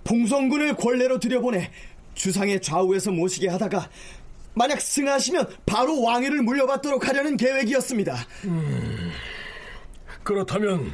봉성군을 0.06 0.78
권례로 0.78 1.20
들여보내 1.20 1.72
주상의 2.16 2.62
좌우에서 2.62 3.12
모시게 3.12 3.50
하다가 3.50 3.90
만약 4.54 4.80
승하시면 4.80 5.58
바로 5.66 6.02
왕위를 6.02 6.42
물려받도록 6.42 7.06
하려는 7.06 7.36
계획이었습니다. 7.36 8.16
음, 8.46 9.12
그렇다면 10.24 10.94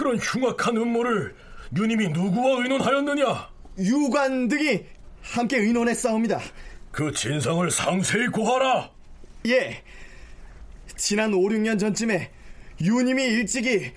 그런 0.00 0.16
흉악한 0.16 0.78
음모를 0.78 1.34
유님이 1.76 2.08
누구와 2.08 2.62
의논하였느냐? 2.62 3.50
유관 3.80 4.48
등이 4.48 4.86
함께 5.20 5.58
의논했사옵니다. 5.58 6.40
그 6.90 7.12
진상을 7.12 7.70
상세히 7.70 8.28
고하라. 8.28 8.90
예. 9.48 9.82
지난 10.96 11.34
5, 11.34 11.42
6년 11.42 11.78
전쯤에 11.78 12.30
유님이 12.80 13.24
일찍이 13.24 13.92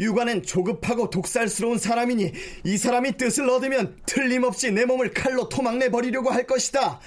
유관은 0.00 0.42
조급하고 0.42 1.08
독살스러운 1.08 1.78
사람이니 1.78 2.32
이 2.64 2.76
사람이 2.76 3.12
뜻을 3.16 3.48
얻으면 3.48 3.96
틀림없이 4.06 4.72
내 4.72 4.86
몸을 4.86 5.14
칼로 5.14 5.48
토막내 5.48 5.90
버리려고 5.90 6.30
할 6.30 6.48
것이다. 6.48 6.98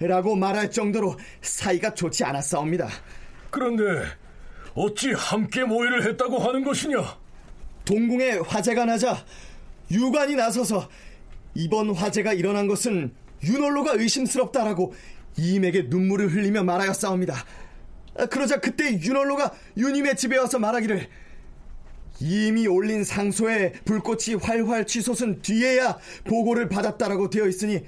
라고 0.00 0.36
말할 0.36 0.70
정도로 0.70 1.16
사이가 1.40 1.94
좋지 1.94 2.22
않았사옵니다. 2.22 2.86
그런데 3.48 4.04
어찌 4.74 5.12
함께 5.12 5.64
모의를 5.64 6.06
했다고 6.06 6.38
하는 6.38 6.62
것이냐? 6.64 7.27
동궁에 7.88 8.40
화재가 8.46 8.84
나자 8.84 9.24
유관이 9.90 10.36
나서서 10.36 10.90
이번 11.54 11.94
화재가 11.94 12.34
일어난 12.34 12.68
것은 12.68 13.14
윤월로가 13.42 13.94
의심스럽다라고 13.94 14.92
이임에게 15.38 15.86
눈물을 15.88 16.28
흘리며 16.28 16.64
말하였사옵니다. 16.64 17.34
그러자 18.30 18.60
그때 18.60 19.00
윤월로가 19.00 19.54
유님의 19.78 20.16
집에 20.16 20.36
와서 20.36 20.58
말하기를 20.58 21.08
이미 22.20 22.66
올린 22.66 23.04
상소에 23.04 23.72
불꽃이 23.86 24.34
활활 24.38 24.86
치솟은 24.86 25.40
뒤에야 25.40 25.98
보고를 26.24 26.68
받았다라고 26.68 27.30
되어 27.30 27.46
있으니 27.46 27.80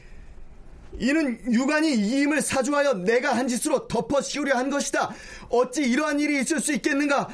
이는 0.98 1.40
유관이 1.52 1.92
이임을 1.94 2.40
사주하여 2.40 2.94
내가 3.04 3.36
한 3.36 3.48
짓으로 3.48 3.86
덮어 3.86 4.22
씌우려 4.22 4.56
한 4.56 4.70
것이다. 4.70 5.14
어찌 5.50 5.82
이러한 5.82 6.20
일이 6.20 6.40
있을 6.40 6.60
수 6.60 6.72
있겠는가? 6.72 7.28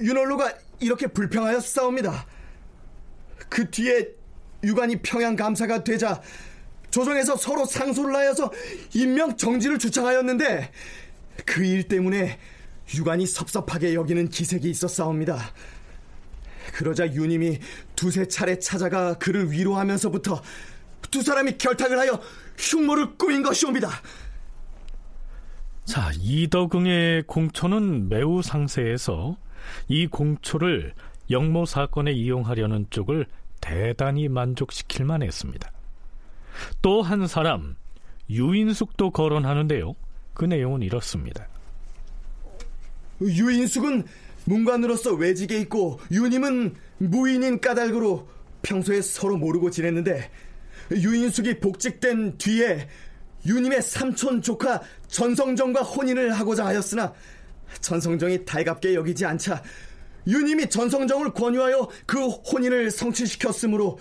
윤월로가 0.00 0.54
이렇게 0.80 1.06
불평하여 1.06 1.60
싸웁니다. 1.60 2.26
그 3.48 3.70
뒤에 3.70 4.08
유관이 4.62 5.02
평양 5.02 5.36
감사가 5.36 5.84
되자 5.84 6.20
조정에서 6.90 7.36
서로 7.36 7.64
상소를 7.64 8.14
하여서 8.14 8.50
임명 8.94 9.36
정지를 9.36 9.78
주창하였는데 9.78 10.70
그 11.44 11.64
일 11.64 11.88
때문에 11.88 12.38
유관이 12.94 13.26
섭섭하게 13.26 13.94
여기는 13.94 14.28
기색이 14.28 14.68
있었사옵니다. 14.70 15.52
그러자 16.74 17.06
유님이 17.12 17.58
두세 17.96 18.26
차례 18.28 18.58
찾아가 18.58 19.14
그를 19.18 19.50
위로하면서부터 19.50 20.42
두 21.10 21.22
사람이 21.22 21.58
결탁을 21.58 21.98
하여 21.98 22.20
흉모를 22.58 23.16
꾸민 23.16 23.42
것이옵니다. 23.42 23.90
자, 25.84 26.10
이덕응의 26.18 27.24
공초는 27.26 28.08
매우 28.08 28.42
상세해서 28.42 29.36
이 29.88 30.06
공초를 30.06 30.94
영모 31.30 31.66
사건에 31.66 32.12
이용하려는 32.12 32.86
쪽을 32.90 33.26
대단히 33.60 34.28
만족시킬 34.28 35.04
만했습니다. 35.04 35.72
또 36.82 37.02
한 37.02 37.26
사람 37.26 37.76
유인숙도 38.30 39.10
거론하는데요. 39.10 39.94
그 40.34 40.44
내용은 40.44 40.82
이렇습니다. 40.82 41.46
유인숙은 43.20 44.04
문관으로서 44.44 45.14
외직에 45.14 45.58
있고 45.60 46.00
유님은 46.10 46.74
무인인 46.98 47.60
까닭으로 47.60 48.28
평소에 48.62 49.00
서로 49.02 49.36
모르고 49.36 49.70
지냈는데 49.70 50.30
유인숙이 50.92 51.60
복직된 51.60 52.38
뒤에 52.38 52.88
유님의 53.46 53.82
삼촌 53.82 54.42
조카 54.42 54.80
전성정과 55.08 55.82
혼인을 55.82 56.32
하고자 56.32 56.66
하였으나 56.66 57.12
전성정이 57.80 58.44
달갑게 58.44 58.94
여기지 58.94 59.24
않자 59.24 59.62
유님이 60.26 60.68
전성정을 60.70 61.32
권유하여 61.32 61.88
그 62.06 62.26
혼인을 62.28 62.90
성취시켰으므로 62.90 63.98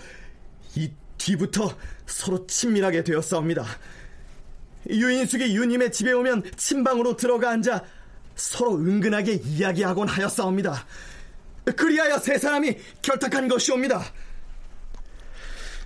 이 0.76 0.92
뒤부터 1.18 1.76
서로 2.06 2.46
친밀하게 2.48 3.04
되었사옵니다. 3.04 3.66
유인숙이 4.90 5.56
유님의 5.56 5.92
집에 5.92 6.12
오면 6.12 6.44
침방으로 6.56 7.16
들어가 7.16 7.52
앉아 7.52 7.84
서로 8.36 8.76
은근하게 8.76 9.34
이야기하곤 9.46 10.08
하였사옵니다. 10.08 10.86
그리하여 11.76 12.18
세 12.18 12.38
사람이 12.38 12.76
결탁한 13.02 13.48
것이옵니다. 13.48 14.04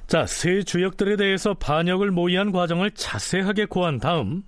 자, 0.08 0.26
세 0.26 0.63
주역들에 0.63 1.17
대해서 1.17 1.54
반역을 1.54 2.12
모의한 2.12 2.52
과정을 2.52 2.91
자세하게 2.91 3.65
고한 3.65 4.00
다음 4.00 4.43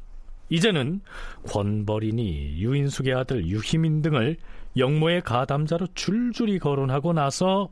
이제는 0.50 1.02
권벌인이 1.48 2.58
유인숙의 2.58 3.14
아들 3.14 3.46
유희민 3.46 4.02
등을 4.02 4.38
영모의 4.78 5.22
가담자로 5.22 5.88
줄줄이 5.94 6.60
거론하고 6.60 7.14
나서 7.14 7.70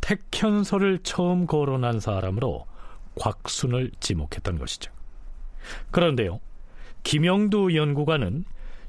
택현설을 0.00 1.00
처음 1.02 1.46
거론한 1.46 2.00
사람으로 2.00 2.66
곽순을 3.14 3.92
지목했던 4.00 4.58
것이죠. 4.58 4.90
그런데요, 5.90 6.40
김영두 7.04 7.74
연구관은 7.76 8.44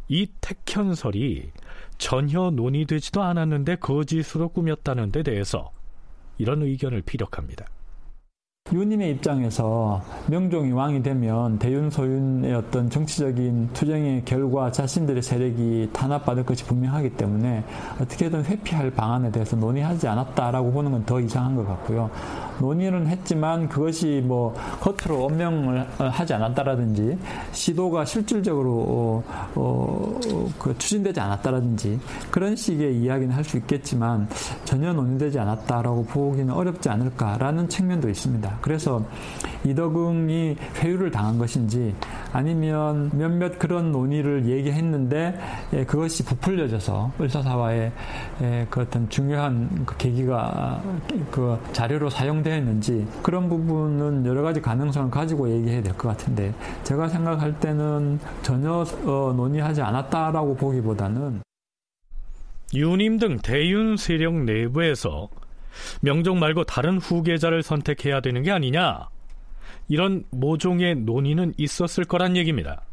이 0.07 0.27
택현설이 0.41 1.51
전혀 1.97 2.49
논의되지도 2.49 3.21
않았는데 3.21 3.77
거짓으로 3.77 4.49
꾸몄다는 4.49 5.11
데 5.11 5.23
대해서 5.23 5.71
이런 6.37 6.61
의견을 6.61 7.01
피력합니다. 7.01 7.65
유님의 8.73 9.11
입장에서 9.11 10.01
명종이 10.27 10.71
왕이 10.71 11.03
되면 11.03 11.59
대윤 11.59 11.89
소윤의 11.91 12.53
어떤 12.55 12.89
정치적인 12.89 13.69
투쟁의 13.73 14.25
결과 14.25 14.71
자신들의 14.71 15.21
세력이 15.21 15.91
탄압받을 15.93 16.43
것이 16.43 16.65
분명하기 16.65 17.11
때문에 17.11 17.63
어떻게든 18.01 18.45
회피할 18.45 18.89
방안에 18.91 19.31
대해서 19.31 19.55
논의하지 19.55 20.07
않았다라고 20.07 20.71
보는 20.71 20.91
건 20.91 21.03
더 21.05 21.19
이상한 21.19 21.55
것 21.55 21.67
같고요. 21.67 22.09
논의는 22.59 23.07
했지만 23.07 23.67
그것이 23.67 24.23
뭐 24.25 24.53
겉으로 24.79 25.25
언명을 25.25 25.85
하지 25.97 26.33
않았다라든지 26.33 27.17
시도가 27.51 28.05
실질적으로 28.05 28.71
어, 28.71 29.23
어, 29.55 30.19
그 30.59 30.77
추진되지 30.77 31.19
않았다라든지 31.19 31.99
그런 32.31 32.55
식의 32.55 32.97
이야기는 33.01 33.33
할 33.33 33.43
수 33.43 33.57
있겠지만 33.57 34.29
전혀 34.63 34.93
논의되지 34.93 35.37
않았다라고 35.37 36.05
보기는 36.05 36.53
어렵지 36.53 36.87
않을까라는 36.87 37.67
측면도 37.67 38.07
있습니다. 38.09 38.59
그래서 38.63 39.03
이덕응이 39.65 40.55
회유를 40.77 41.11
당한 41.11 41.37
것인지 41.37 41.93
아니면 42.31 43.11
몇몇 43.13 43.59
그런 43.59 43.91
논의를 43.91 44.45
얘기했는데 44.47 45.37
예, 45.73 45.85
그것이 45.85 46.25
부풀려져서 46.25 47.11
을사사화의 47.21 47.91
예, 48.41 48.67
그 48.69 48.81
어떤 48.81 49.07
중요한 49.09 49.85
그 49.85 49.95
계기가 49.97 50.81
그 51.29 51.59
자료로 51.73 52.09
사용되었는지 52.09 53.05
그런 53.21 53.49
부분은 53.49 54.25
여러 54.25 54.41
가지 54.41 54.61
가능성을 54.61 55.11
가지고 55.11 55.49
얘기해야 55.49 55.81
될 55.83 55.93
것 55.93 56.07
같은데 56.09 56.53
제가 56.83 57.07
생각할 57.09 57.59
때는 57.59 58.19
전혀 58.41 58.83
어, 59.05 59.33
논의하지 59.35 59.81
않았다라고 59.81 60.55
보기보다는 60.55 61.41
유님 62.73 63.19
등 63.19 63.37
대윤 63.43 63.97
세력 63.97 64.33
내부에서 64.33 65.29
명종 66.01 66.39
말고 66.39 66.63
다른 66.65 66.97
후계자를 66.97 67.63
선택해야 67.63 68.21
되는 68.21 68.43
게 68.43 68.51
아니냐 68.51 69.07
이런 69.87 70.23
모종의 70.31 70.95
논의는 70.95 71.53
있었을 71.57 72.05
거란 72.05 72.37
얘기입니다. 72.37 72.83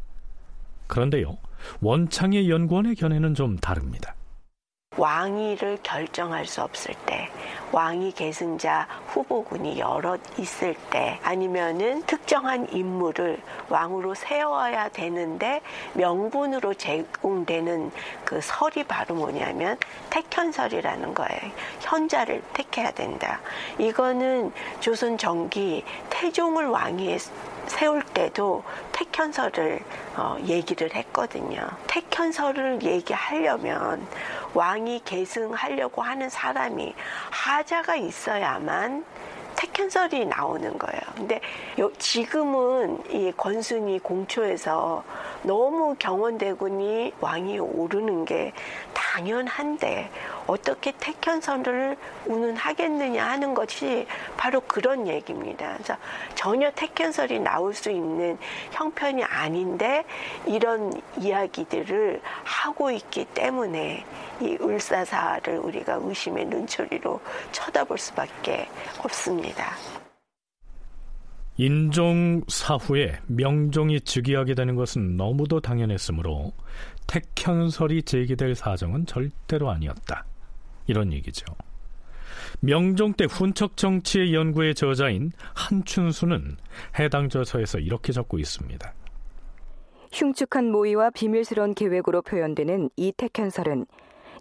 그런데요 0.87 1.37
원창의 1.79 2.49
연구원의 2.49 2.95
견해는 2.95 3.33
좀 3.35 3.57
다릅니다. 3.57 4.15
왕위를 4.97 5.79
결정할 5.81 6.45
수 6.45 6.61
없을 6.61 6.93
때 7.05 7.29
왕위 7.71 8.11
계승자 8.11 8.89
후보군이 9.07 9.79
여럿 9.79 10.19
있을 10.37 10.75
때 10.89 11.17
아니면은 11.23 12.03
특정한 12.03 12.67
인물을 12.73 13.41
왕으로 13.69 14.13
세워야 14.13 14.89
되는데 14.89 15.61
명분으로 15.93 16.73
제공되는 16.73 17.89
그 18.25 18.41
설이 18.41 18.83
바로 18.83 19.15
뭐냐면 19.15 19.77
택현설이라는 20.09 21.13
거예요. 21.13 21.39
현자를 21.79 22.43
택해야 22.51 22.91
된다. 22.91 23.39
이거는 23.79 24.51
조선 24.81 25.17
정기 25.17 25.85
태종을 26.09 26.67
왕위에 26.67 27.17
세울 27.71 28.03
때도 28.03 28.63
택현설을 28.91 29.79
어, 30.17 30.35
얘기를 30.43 30.93
했거든요. 30.93 31.65
택현설을 31.87 32.83
얘기하려면 32.83 34.05
왕이 34.53 35.03
계승하려고 35.05 36.01
하는 36.01 36.29
사람이 36.29 36.93
하자가 37.29 37.95
있어야만 37.95 39.05
태켄설이 39.61 40.25
나오는 40.25 40.75
거예요. 40.79 41.01
근데 41.15 41.39
지금은 41.99 43.11
이 43.11 43.31
권순이 43.37 43.99
공초에서 43.99 45.03
너무 45.43 45.95
경원대군이 45.99 47.13
왕이 47.19 47.59
오르는 47.59 48.25
게 48.25 48.53
당연한데 48.93 50.09
어떻게 50.47 50.91
태켄설을 50.99 51.95
운운하겠느냐 52.25 53.23
하는 53.23 53.53
것이 53.53 54.07
바로 54.35 54.61
그런 54.61 55.07
얘기입니다. 55.07 55.73
그래서 55.73 55.95
전혀 56.33 56.71
태켄설이 56.71 57.39
나올 57.39 57.75
수 57.75 57.91
있는 57.91 58.39
형편이 58.71 59.23
아닌데 59.23 60.03
이런 60.47 60.91
이야기들을 61.19 62.19
하고 62.43 62.89
있기 62.89 63.25
때문에 63.25 64.03
이 64.41 64.57
을사사를 64.59 65.55
우리가 65.59 65.99
의심의 66.01 66.45
눈초리로 66.45 67.19
쳐다볼 67.51 67.99
수밖에 67.99 68.67
없습니다. 69.03 69.50
인종 71.57 72.41
사후에 72.47 73.19
명종이 73.27 74.01
즉위하게 74.01 74.55
되는 74.55 74.75
것은 74.75 75.15
너무도 75.17 75.59
당연했으므로 75.59 76.53
택현설이 77.07 78.03
제기될 78.03 78.55
사정은 78.55 79.05
절대로 79.05 79.69
아니었다. 79.69 80.25
이런 80.87 81.13
얘기죠. 81.13 81.45
명종 82.61 83.13
때 83.13 83.25
훈척 83.25 83.77
정치의 83.77 84.33
연구의 84.33 84.75
저자인 84.75 85.31
한춘수는 85.53 86.57
해당 86.99 87.29
저서에서 87.29 87.79
이렇게 87.79 88.11
적고 88.11 88.39
있습니다. 88.39 88.93
흉측한 90.11 90.71
모의와 90.71 91.11
비밀스러운 91.11 91.73
계획으로 91.73 92.21
표현되는 92.21 92.89
이 92.97 93.13
택현설은 93.15 93.85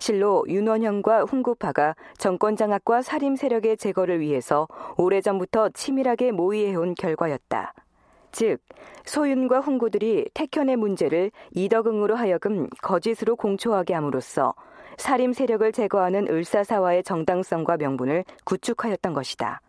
실로 0.01 0.45
윤원형과 0.49 1.25
훈구파가 1.25 1.95
정권 2.17 2.57
장악과 2.57 3.03
살림 3.03 3.37
세력의 3.37 3.77
제거를 3.77 4.19
위해서 4.19 4.67
오래전부터 4.97 5.69
치밀하게 5.69 6.33
모의해온 6.33 6.95
결과였다. 6.95 7.75
즉, 8.33 8.59
소윤과 9.05 9.61
훈구들이 9.61 10.31
택현의 10.35 10.77
문제를 10.77 11.31
이덕응으로 11.53 12.17
하여금 12.17 12.69
거짓으로 12.83 13.37
공초하게 13.37 13.95
함으로써 13.95 14.55
살림 14.97 15.33
세력을 15.33 15.71
제거하는 15.73 16.29
을사사화의 16.29 17.05
정당성과 17.05 17.77
명분을 17.77 18.25
구축하였던 18.45 19.13
것이다. 19.13 19.61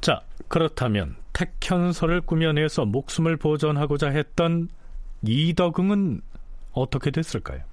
자, 0.00 0.20
그렇다면 0.48 1.16
택현설을 1.32 2.22
꾸며내서 2.22 2.86
목숨을 2.86 3.36
보존하고자 3.36 4.08
했던 4.08 4.68
이덕응은 5.22 6.22
어떻게 6.72 7.10
됐을까요? 7.10 7.71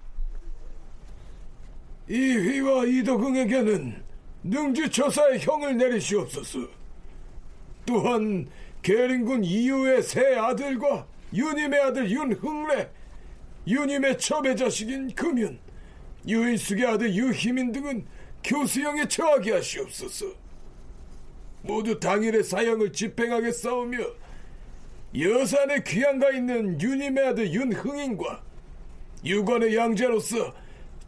이휘와 2.10 2.86
이덕응에게는 2.86 4.04
능지처사의 4.44 5.40
형을 5.40 5.78
내리시옵소서. 5.78 6.68
또한 7.86 8.48
계린군 8.82 9.44
이유의 9.44 10.02
세 10.02 10.36
아들과 10.36 11.08
유님의 11.34 11.80
아들 11.80 12.10
윤흥래, 12.10 12.90
유님의 13.68 14.18
첩의 14.18 14.58
자식인 14.58 15.14
금윤, 15.14 15.60
유인숙의 16.28 16.86
아들 16.86 17.14
유희민 17.14 17.72
등은 17.72 18.06
교수형에 18.44 19.08
처하게 19.08 19.54
하시옵소서. 19.54 20.26
모두 21.62 22.00
당일의 22.00 22.44
사형을 22.44 22.94
집행하게 22.94 23.52
싸우며 23.52 23.98
여산의 25.18 25.84
귀양가 25.84 26.32
있는 26.32 26.82
유님의 26.82 27.28
아들 27.28 27.54
윤흥인과 27.54 28.44
유관의 29.26 29.76
양자로서 29.76 30.54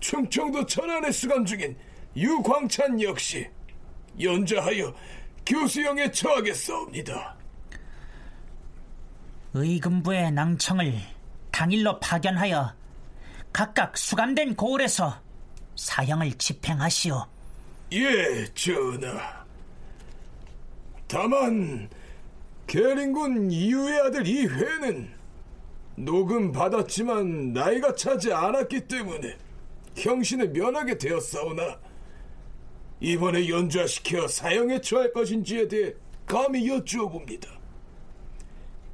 충청도 0.02 0.66
천안에 0.66 1.12
수감 1.12 1.46
중인 1.46 1.78
유광찬 2.16 3.02
역시 3.02 3.48
연자하여 4.20 4.94
교수형에 5.46 6.12
처하겠사옵니다. 6.12 7.38
의금부의 9.54 10.32
낭청을 10.32 10.94
당일로 11.52 12.00
파견하여 12.00 12.74
각각 13.54 13.98
수감된 13.98 14.56
고을에서 14.56 15.22
사형을 15.76 16.34
집행하시오. 16.34 17.26
예, 17.94 18.46
전하. 18.54 19.46
다만 21.08 21.90
계린군 22.68 23.52
이유의 23.52 24.00
아들 24.00 24.26
이회는 24.26 25.14
녹음 25.96 26.52
받았지만 26.54 27.52
나이가 27.52 27.94
차지 27.96 28.32
않았기 28.32 28.88
때문에 28.88 29.38
형신을 29.96 30.50
면하게 30.50 30.98
되었사오나 30.98 31.80
이번에 33.00 33.50
연좌시켜 33.50 34.28
사형에 34.28 34.80
처할 34.82 35.12
것인지에 35.12 35.68
대해 35.68 35.94
감히 36.26 36.68
여쭈어봅니다. 36.70 37.50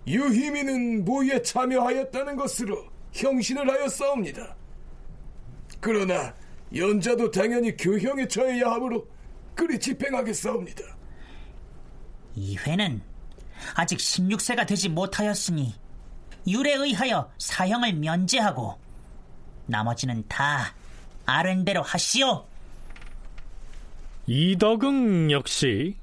유희민은 0.08 1.04
모의에 1.04 1.42
참여하였다는 1.42 2.38
것으로 2.38 2.86
형신을 3.12 3.70
하였사옵니다. 3.70 4.56
그러나 5.82 6.34
연자도 6.74 7.30
당연히 7.32 7.76
교형에 7.76 8.28
처해야 8.28 8.72
하므로 8.72 9.08
그리 9.54 9.80
집행하겠사옵니다. 9.80 10.84
이회는 12.36 13.02
아직 13.76 13.98
16세가 13.98 14.66
되지 14.68 14.90
못하였으니 14.90 15.76
율에 16.48 16.74
의하여 16.76 17.30
사형을 17.38 17.94
면제하고 17.94 18.78
나머지는 19.66 20.24
다 20.28 20.74
아른대로 21.28 21.84
하시오. 21.84 22.46
이덕응 24.26 25.30
역시 25.32 25.96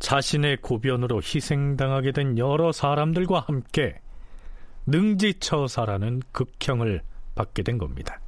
자신의 0.00 0.58
고변으로 0.58 1.18
희생당하게 1.18 2.12
된 2.12 2.36
여러 2.36 2.72
사람들과 2.72 3.40
함께 3.40 4.00
능지처사라는 4.86 6.22
극형을 6.32 7.02
받게 7.36 7.62
된 7.62 7.78
겁니다. 7.78 8.20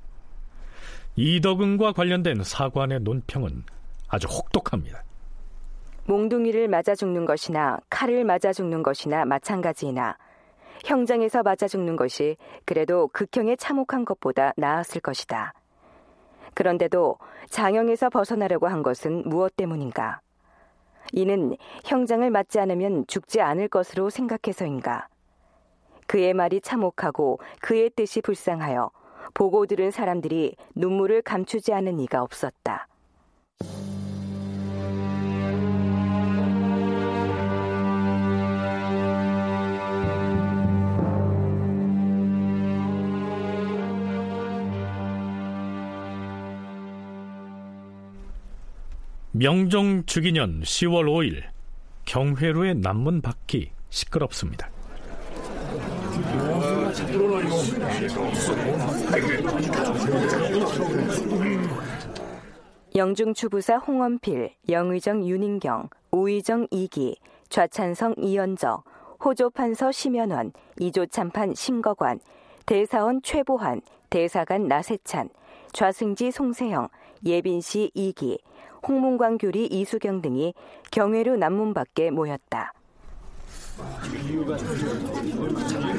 이덕응과 1.17 1.93
관련된 1.93 2.43
사관의 2.43 3.01
논평은 3.01 3.65
아주 4.09 4.29
혹독합니다. 4.29 5.03
몽둥이를 6.07 6.69
맞아 6.69 6.95
죽는 6.95 7.25
것이나 7.25 7.79
칼을 7.91 8.25
맞아 8.25 8.53
죽는 8.53 8.83
것이나 8.83 9.25
마찬가지이나 9.25 10.17
형장에서 10.85 11.43
맞아 11.43 11.67
죽는 11.67 11.97
것이 11.97 12.37
그래도 12.65 13.09
극형에 13.09 13.57
참혹한 13.57 14.05
것보다 14.05 14.53
나았을 14.57 15.01
것이다. 15.01 15.55
그런데도 16.55 17.19
장형에서 17.51 18.11
벗어나려고 18.11 18.67
한 18.69 18.83
것은 18.83 19.29
무엇 19.29 19.57
때문인가? 19.57 20.21
이는 21.13 21.57
형장을 21.85 22.29
맞지 22.31 22.59
않으면 22.59 23.07
죽지 23.07 23.41
않을 23.41 23.69
것으로 23.69 24.11
생각해서인가? 24.11 25.09
그의 26.07 26.35
말이 26.35 26.61
참혹하고 26.61 27.41
그의 27.61 27.91
뜻이 27.91 28.21
불쌍하여 28.21 28.91
보고 29.33 29.67
들은 29.67 29.91
사람들이 29.91 30.57
눈물을 30.75 31.23
감추지 31.23 31.73
않은 31.73 31.99
이가 32.01 32.23
없었다. 32.23 32.87
명종 49.37 50.05
주기년 50.07 50.61
10월 50.61 51.07
5일 51.07 51.43
경회로의 52.05 52.77
남문 52.77 53.21
밖이 53.21 53.73
시끄럽습니다. 53.91 54.71
영중 62.95 63.35
추부사 63.35 63.79
홍원필, 63.79 64.53
영의정 64.69 65.27
윤인경, 65.27 65.89
우의정 66.13 66.69
이기, 66.71 67.17
좌찬성 67.49 68.15
이연저, 68.19 68.85
호조판서 69.25 69.91
심연원, 69.91 70.53
이조참판 70.79 71.57
신거관, 71.57 72.21
대사원 72.67 73.21
최보환, 73.21 73.81
대사관 74.11 74.69
나세찬, 74.69 75.29
좌승지 75.73 76.31
송세영, 76.31 76.89
예빈시 77.25 77.91
이기, 77.95 78.39
홍문광 78.87 79.39
교리 79.39 79.67
이수경 79.67 80.23
등이 80.23 80.55
경회로 80.91 81.37
남문 81.37 81.75
밖에 81.75 82.11
모였다. 82.11 82.73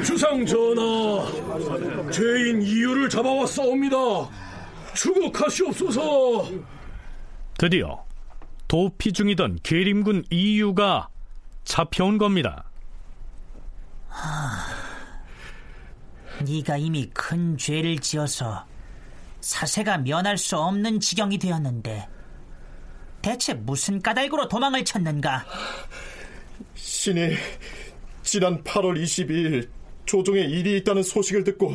주상 0.03 0.45
전하, 0.45 2.11
죄인 2.11 2.61
이유를 2.61 3.09
잡아왔사옵니다. 3.09 3.97
추국하시옵소서. 4.93 6.49
드디어 7.57 8.05
도피 8.67 9.11
중이던 9.11 9.59
계림군 9.63 10.23
이유가 10.29 11.09
잡혀온 11.65 12.17
겁니다. 12.17 12.65
하, 14.07 14.73
네가 16.43 16.77
이미 16.77 17.09
큰 17.13 17.57
죄를 17.57 17.99
지어서 17.99 18.65
사세가 19.41 19.99
면할 19.99 20.37
수 20.37 20.57
없는 20.57 20.99
지경이 20.99 21.37
되었는데 21.37 22.07
대체 23.25 23.55
무슨 23.55 23.99
까닭으로 24.03 24.47
도망을 24.47 24.85
쳤는가? 24.85 25.47
신이 26.75 27.33
지난 28.21 28.63
8월 28.63 29.01
22일 29.01 29.67
조정에 30.05 30.41
일이 30.41 30.77
있다는 30.77 31.01
소식을 31.01 31.43
듣고 31.43 31.73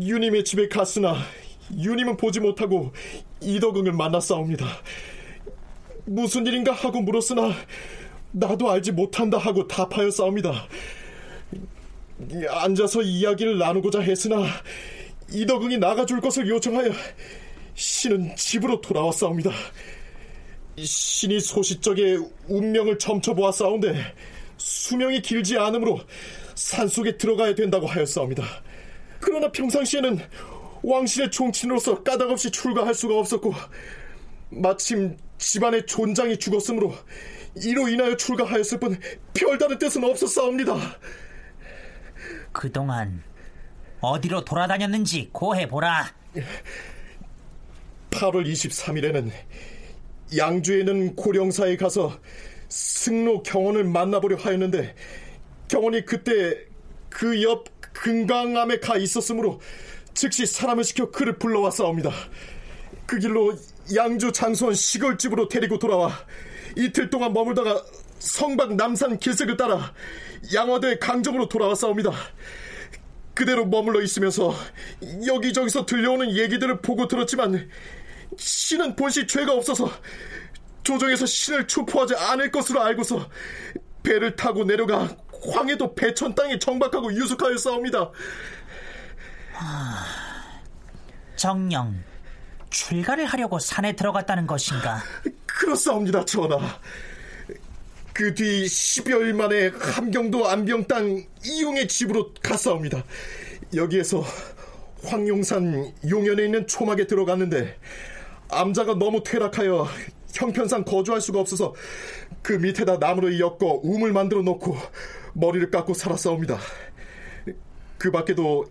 유님의 0.00 0.42
집에 0.42 0.66
갔으나 0.66 1.14
유님은 1.78 2.16
보지 2.16 2.40
못하고 2.40 2.92
이덕응을 3.40 3.92
만났사옵니다. 3.92 4.66
무슨 6.06 6.44
일인가 6.44 6.72
하고 6.72 7.00
물었으나 7.02 7.52
나도 8.32 8.68
알지 8.68 8.90
못한다 8.90 9.38
하고 9.38 9.68
답하였사옵니다. 9.68 10.66
앉아서 12.48 13.02
이야기를 13.02 13.58
나누고자 13.58 14.00
했으나 14.00 14.42
이덕응이 15.30 15.78
나가줄 15.78 16.20
것을 16.20 16.48
요청하여 16.48 16.90
신은 17.76 18.34
집으로 18.34 18.80
돌아왔사옵니다. 18.80 19.52
신이 20.76 21.40
소시적에 21.40 22.18
운명을 22.48 22.98
점쳐보았사온데 22.98 24.14
수명이 24.56 25.22
길지 25.22 25.58
않으므로 25.58 26.00
산속에 26.54 27.16
들어가야 27.16 27.54
된다고 27.54 27.86
하였사옵니다. 27.86 28.44
그러나 29.20 29.50
평상시에는 29.50 30.20
왕실의 30.82 31.30
종친으로서 31.30 32.02
까닭없이 32.02 32.50
출가할 32.50 32.94
수가 32.94 33.18
없었고 33.18 33.54
마침 34.50 35.16
집안의 35.38 35.86
존장이 35.86 36.38
죽었으므로 36.38 36.94
이로 37.56 37.88
인하여 37.88 38.16
출가하였을 38.16 38.80
뿐 38.80 38.98
별다른 39.34 39.78
뜻은 39.78 40.04
없었사옵니다. 40.04 40.76
그동안 42.52 43.22
어디로 44.00 44.44
돌아다녔는지 44.44 45.30
고해보라. 45.32 46.14
8월 48.10 48.46
23일에는 48.46 49.30
양주에 50.36 50.80
있는 50.80 51.16
고령사에 51.16 51.76
가서 51.76 52.18
승로 52.68 53.42
경원을 53.42 53.84
만나보려 53.84 54.36
하였는데 54.36 54.94
경원이 55.68 56.04
그때 56.06 56.56
그 57.10 57.42
옆 57.42 57.64
금강암에 57.92 58.78
가 58.78 58.96
있었으므로 58.96 59.60
즉시 60.14 60.46
사람을 60.46 60.84
시켜 60.84 61.10
그를 61.10 61.38
불러왔사옵니다. 61.38 62.10
그 63.06 63.18
길로 63.18 63.54
양주 63.94 64.32
장수원 64.32 64.74
시골집으로 64.74 65.48
데리고 65.48 65.78
돌아와 65.78 66.12
이틀 66.76 67.10
동안 67.10 67.32
머물다가 67.32 67.82
성박 68.18 68.76
남산 68.76 69.18
길색을 69.18 69.56
따라 69.56 69.92
양화대 70.54 70.98
강정으로 70.98 71.48
돌아왔사옵니다. 71.48 72.12
그대로 73.34 73.66
머물러 73.66 74.02
있으면서 74.02 74.54
여기저기서 75.26 75.86
들려오는 75.86 76.36
얘기들을 76.36 76.80
보고 76.82 77.08
들었지만 77.08 77.68
신은 78.36 78.96
본시 78.96 79.26
죄가 79.26 79.52
없어서 79.52 79.90
조정에서 80.82 81.26
신을 81.26 81.66
추포하지 81.66 82.14
않을 82.16 82.50
것으로 82.50 82.82
알고서 82.82 83.28
배를 84.02 84.34
타고 84.36 84.64
내려가 84.64 85.08
황해도 85.52 85.94
배천 85.94 86.34
땅에 86.34 86.58
정박하고 86.58 87.12
유숙하여 87.12 87.56
싸웁니다. 87.56 88.10
하... 89.52 90.06
정령 91.36 92.02
출가를 92.70 93.26
하려고 93.26 93.58
산에 93.58 93.94
들어갔다는 93.94 94.46
것인가? 94.46 95.02
그렇사옵니다, 95.46 96.24
전하. 96.24 96.58
그 98.12 98.34
뒤 98.34 98.66
10여일 98.66 99.32
만에 99.32 99.68
함경도 99.68 100.46
안병 100.48 100.86
땅 100.86 101.24
이용의 101.44 101.88
집으로 101.88 102.32
갔사옵니다. 102.42 103.04
여기에서 103.74 104.22
황용산 105.04 105.92
용연에 106.08 106.44
있는 106.44 106.66
초막에 106.66 107.06
들어갔는데 107.06 107.78
암자가 108.52 108.94
너무 108.94 109.22
퇴락하여 109.22 109.86
형편상 110.34 110.84
거주할 110.84 111.20
수가 111.20 111.40
없어서 111.40 111.74
그 112.42 112.54
밑에다 112.54 112.98
나무를 112.98 113.38
엮어 113.38 113.80
우물 113.82 114.12
만들어 114.12 114.42
놓고 114.42 114.76
머리를 115.34 115.70
깎고 115.70 115.94
살았사옵니다. 115.94 116.58
그 117.98 118.10
밖에도 118.10 118.64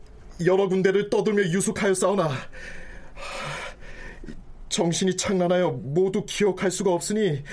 여러 0.46 0.68
군데를 0.68 1.10
떠돌며 1.10 1.44
유숙하여 1.44 1.94
싸우나 1.94 2.30
정신이 4.70 5.18
창난하여 5.18 5.80
모두 5.84 6.26
기억할 6.26 6.72
수가 6.72 6.92
없으니 6.92 7.44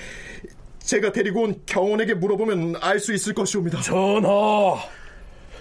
제가 0.79 1.11
데리고 1.11 1.43
온 1.43 1.61
경원에게 1.65 2.15
물어보면 2.15 2.77
알 2.81 2.99
수 2.99 3.13
있을 3.13 3.33
것이옵니다. 3.33 3.81
전하, 3.81 4.75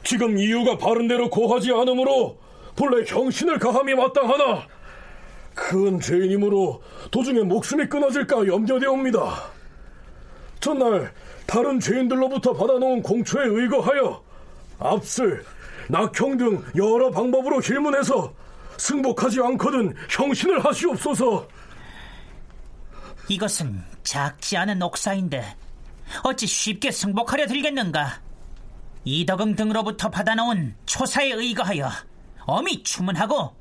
지금 0.03 0.39
이유가 0.39 0.79
바른 0.79 1.07
대로 1.07 1.29
고하지 1.29 1.71
않으므로 1.73 2.39
본래 2.77 3.05
형신을 3.07 3.59
가함이 3.59 3.95
마땅하나 3.95 4.67
큰 5.59 5.99
죄인이므로 6.01 6.81
도중에 7.11 7.40
목숨이 7.40 7.87
끊어질까 7.87 8.47
염려되옵니다. 8.47 9.51
전날 10.61 11.12
다른 11.47 11.81
죄인들로부터 11.81 12.53
받아놓은 12.53 13.03
공초에 13.03 13.47
의거하여 13.47 14.23
압슬, 14.79 15.44
낙형 15.88 16.37
등 16.37 16.64
여러 16.77 17.11
방법으로 17.11 17.61
질문해서 17.61 18.33
승복하지 18.77 19.40
않거든 19.40 19.94
형신을 20.09 20.64
하시옵소서. 20.64 21.49
이것은 23.29 23.83
작지 24.05 24.57
않은 24.57 24.81
옥사인데 24.81 25.57
어찌 26.23 26.47
쉽게 26.47 26.92
승복하려 26.92 27.47
들겠는가? 27.47 28.21
이덕음 29.05 29.57
등으로부터 29.57 30.09
받아놓은 30.09 30.77
초사에 30.87 31.33
의거하여 31.33 31.90
엄히 32.47 32.83
추문하고 32.83 33.59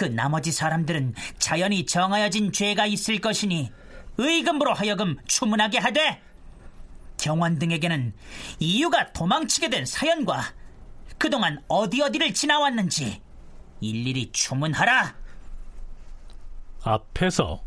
그 0.00 0.06
나머지 0.06 0.50
사람들은 0.50 1.12
자연히 1.36 1.84
정하여진 1.84 2.52
죄가 2.52 2.86
있을 2.86 3.20
것이니 3.20 3.70
의금으로 4.16 4.72
하여금 4.72 5.18
추문하게 5.26 5.76
하되 5.76 6.22
경원 7.18 7.58
등에게는 7.58 8.14
이유가 8.60 9.12
도망치게 9.12 9.68
된 9.68 9.84
사연과 9.84 10.40
그동안 11.18 11.62
어디 11.68 12.00
어디를 12.00 12.32
지나왔는지 12.32 13.20
일일이 13.82 14.32
추문하라. 14.32 15.14
앞에서 16.82 17.62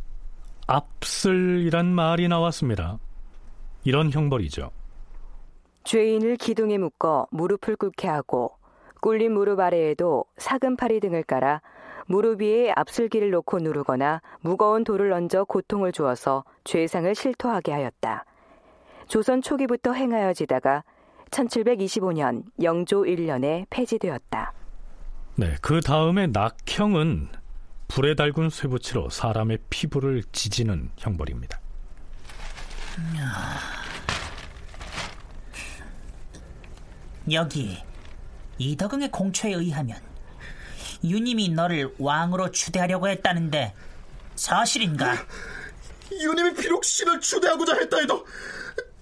앞슬이란 0.66 1.86
말이 1.86 2.28
나왔습니다. 2.28 2.98
이런 3.84 4.12
형벌이죠. 4.12 4.72
죄인을 5.84 6.38
기둥에 6.38 6.80
묶어 6.80 7.28
무릎을 7.30 7.76
꿇게 7.76 8.08
하고 8.08 8.58
꿀린 9.02 9.34
무릎 9.34 9.60
아래에도 9.60 10.26
사금파리 10.38 11.00
등을 11.00 11.22
깔아 11.22 11.62
무릎 12.08 12.42
위에 12.42 12.72
앞슬기를 12.76 13.32
놓고 13.32 13.60
누르거나 13.60 14.22
무거운 14.42 14.84
돌을 14.84 15.12
얹어 15.12 15.46
고통을 15.46 15.92
주어서 15.92 16.44
죄상을 16.64 17.14
실토하게 17.16 17.72
하였다. 17.72 18.26
조선 19.08 19.42
초기부터 19.42 19.94
행하여지다가 19.94 20.84
1725년 21.32 22.44
영조 22.62 23.04
1년에 23.04 23.66
폐지되었다. 23.70 24.54
네, 25.36 25.56
그 25.62 25.82
다음에 25.82 26.28
낙형은 26.28 27.30
불에 27.88 28.16
달군 28.16 28.50
쇠붙이로 28.50 29.10
사람의 29.10 29.60
피부를 29.70 30.24
지지는 30.32 30.90
형벌입니다. 30.98 31.60
여기 37.32 37.78
이덕응의 38.58 39.10
공초에 39.12 39.54
의하면 39.54 39.98
유님이 41.04 41.50
너를 41.50 41.94
왕으로 42.00 42.52
추대하려고 42.52 43.08
했다는데 43.08 43.74
사실인가? 44.36 45.26
유님이 46.12 46.54
비록 46.54 46.84
신을 46.86 47.20
추대하고자 47.20 47.76
했다 47.76 47.98
해도 47.98 48.26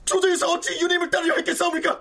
조정에서 0.05 0.51
어찌 0.53 0.77
유님을 0.81 1.09
따르려 1.09 1.35
했겠사옵니까? 1.37 1.99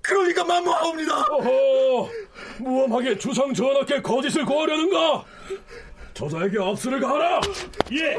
그럴 0.00 0.28
리가 0.28 0.44
만무하옵니다. 0.44 1.22
어허, 1.22 2.10
무엄하게 2.58 3.18
주상 3.18 3.52
전하께 3.52 4.00
거짓을 4.02 4.44
고하려는가? 4.44 5.24
저자에게 6.14 6.58
압수를 6.60 7.00
가하라. 7.00 7.40
예. 7.92 8.18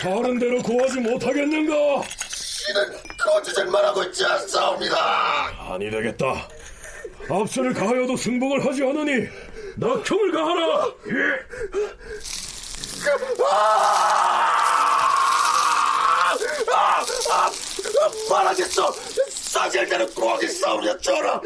다른 0.00 0.38
대로 0.38 0.62
구하지 0.62 1.00
못하겠는가? 1.00 2.02
신은 2.66 2.92
거짓을만 3.18 3.84
하고 3.84 4.02
있지 4.04 4.24
않사옵니다. 4.24 5.72
아니 5.72 5.90
되겠다. 5.90 6.48
압수를 7.28 7.72
가하여도 7.72 8.16
승복을 8.16 8.64
하지 8.64 8.82
않으니 8.82 9.26
낙형을 9.76 10.32
가하라. 10.32 10.86
예. 11.08 11.12
아, 13.50 14.54
아, 17.30 17.50
말하겠어. 18.30 18.92
사실대로 19.30 20.06
구하겠사오냐 20.08 20.98
전하. 20.98 21.40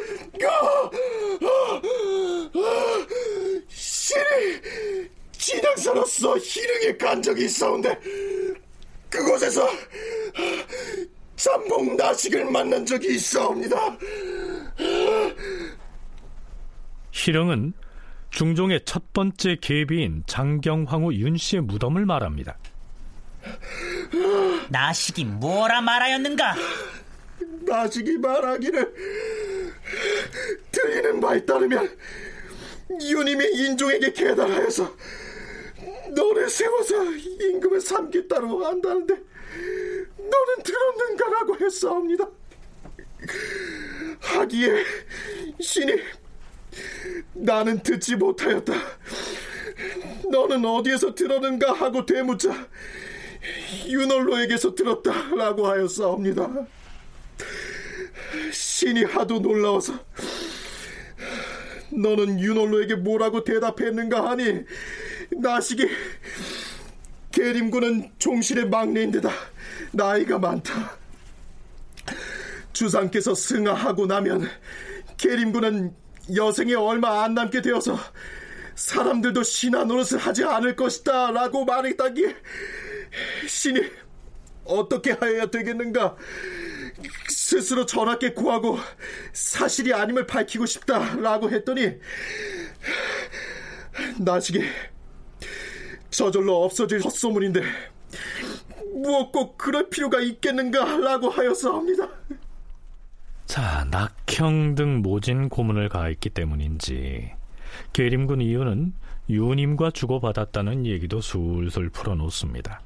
신이 3.68 5.08
진행사로서 5.32 6.36
희릉에 6.38 6.96
간 6.98 7.22
적이 7.22 7.44
있어온데 7.46 7.98
그곳에서 9.10 9.68
잠봉 11.46 11.96
나식을 11.96 12.50
만난 12.50 12.84
적이 12.84 13.14
있어옵니다. 13.14 13.96
필영은 17.12 17.72
중종의 18.30 18.80
첫 18.84 19.12
번째 19.12 19.56
계비인 19.60 20.24
장경황후 20.26 21.14
윤 21.14 21.36
씨의 21.36 21.62
무덤을 21.62 22.04
말합니다. 22.04 22.58
나식이 24.70 25.24
뭐라 25.24 25.82
말하였는가? 25.82 26.56
나식이 27.60 28.18
말하기를 28.18 28.94
들리는 30.72 31.20
바에 31.20 31.44
따르면 31.44 31.96
유님이 33.00 33.44
인종에게 33.54 34.12
계달하여서 34.12 34.96
너를 36.12 36.50
세워서 36.50 37.04
임금을 37.04 37.80
삼겠다고 37.80 38.66
한다는데 38.66 39.14
너는 40.30 40.62
들었는가라고 40.62 41.56
했사옵니다. 41.60 42.28
하기에 44.20 44.84
신이 45.60 45.92
나는 47.34 47.82
듣지 47.82 48.16
못하였다. 48.16 48.72
너는 50.30 50.64
어디에서 50.64 51.14
들었는가 51.14 51.72
하고 51.72 52.04
되묻자 52.04 52.68
윤월로에게서 53.86 54.74
들었다라고 54.74 55.66
하였사옵니다. 55.66 56.66
신이 58.52 59.04
하도 59.04 59.38
놀라워서 59.38 59.94
너는 61.90 62.40
윤월로에게 62.40 62.96
뭐라고 62.96 63.44
대답했는가 63.44 64.30
하니 64.30 64.64
나시기 65.40 65.88
계림군은 67.36 68.12
종실의 68.18 68.70
막내인데다 68.70 69.28
나이가 69.92 70.38
많다. 70.38 70.96
주상께서 72.72 73.34
승하하고 73.34 74.06
나면 74.06 74.48
계림군은 75.18 75.94
여생에 76.34 76.72
얼마 76.74 77.24
안 77.24 77.34
남게 77.34 77.60
되어서 77.60 77.98
사람들도 78.74 79.42
신하 79.42 79.84
노릇을 79.84 80.18
하지 80.18 80.44
않을 80.44 80.76
것이다 80.76 81.30
라고 81.32 81.66
말했다기에 81.66 82.36
신이 83.46 83.82
어떻게 84.64 85.12
하여야 85.12 85.46
되겠는가 85.46 86.16
스스로 87.28 87.84
전하께 87.84 88.32
구하고 88.32 88.78
사실이 89.34 89.92
아님을 89.92 90.26
밝히고 90.26 90.64
싶다 90.64 91.16
라고 91.16 91.50
했더니 91.50 91.98
나시게 94.18 94.95
저절로 96.16 96.64
없어질 96.64 97.04
헛소문인데 97.04 97.60
무엇 98.94 99.30
꼭 99.32 99.58
그럴 99.58 99.90
필요가 99.90 100.18
있겠는가라고 100.18 101.28
하였사옵니다. 101.28 102.08
자, 103.44 103.86
낙형 103.90 104.76
등 104.76 105.02
모진 105.02 105.50
고문을 105.50 105.90
가했기 105.90 106.30
때문인지 106.30 107.32
계림군 107.92 108.40
이유는 108.40 108.94
유님과 109.28 109.90
주고받았다는 109.90 110.86
얘기도 110.86 111.20
술술 111.20 111.90
풀어놓습니다. 111.90 112.80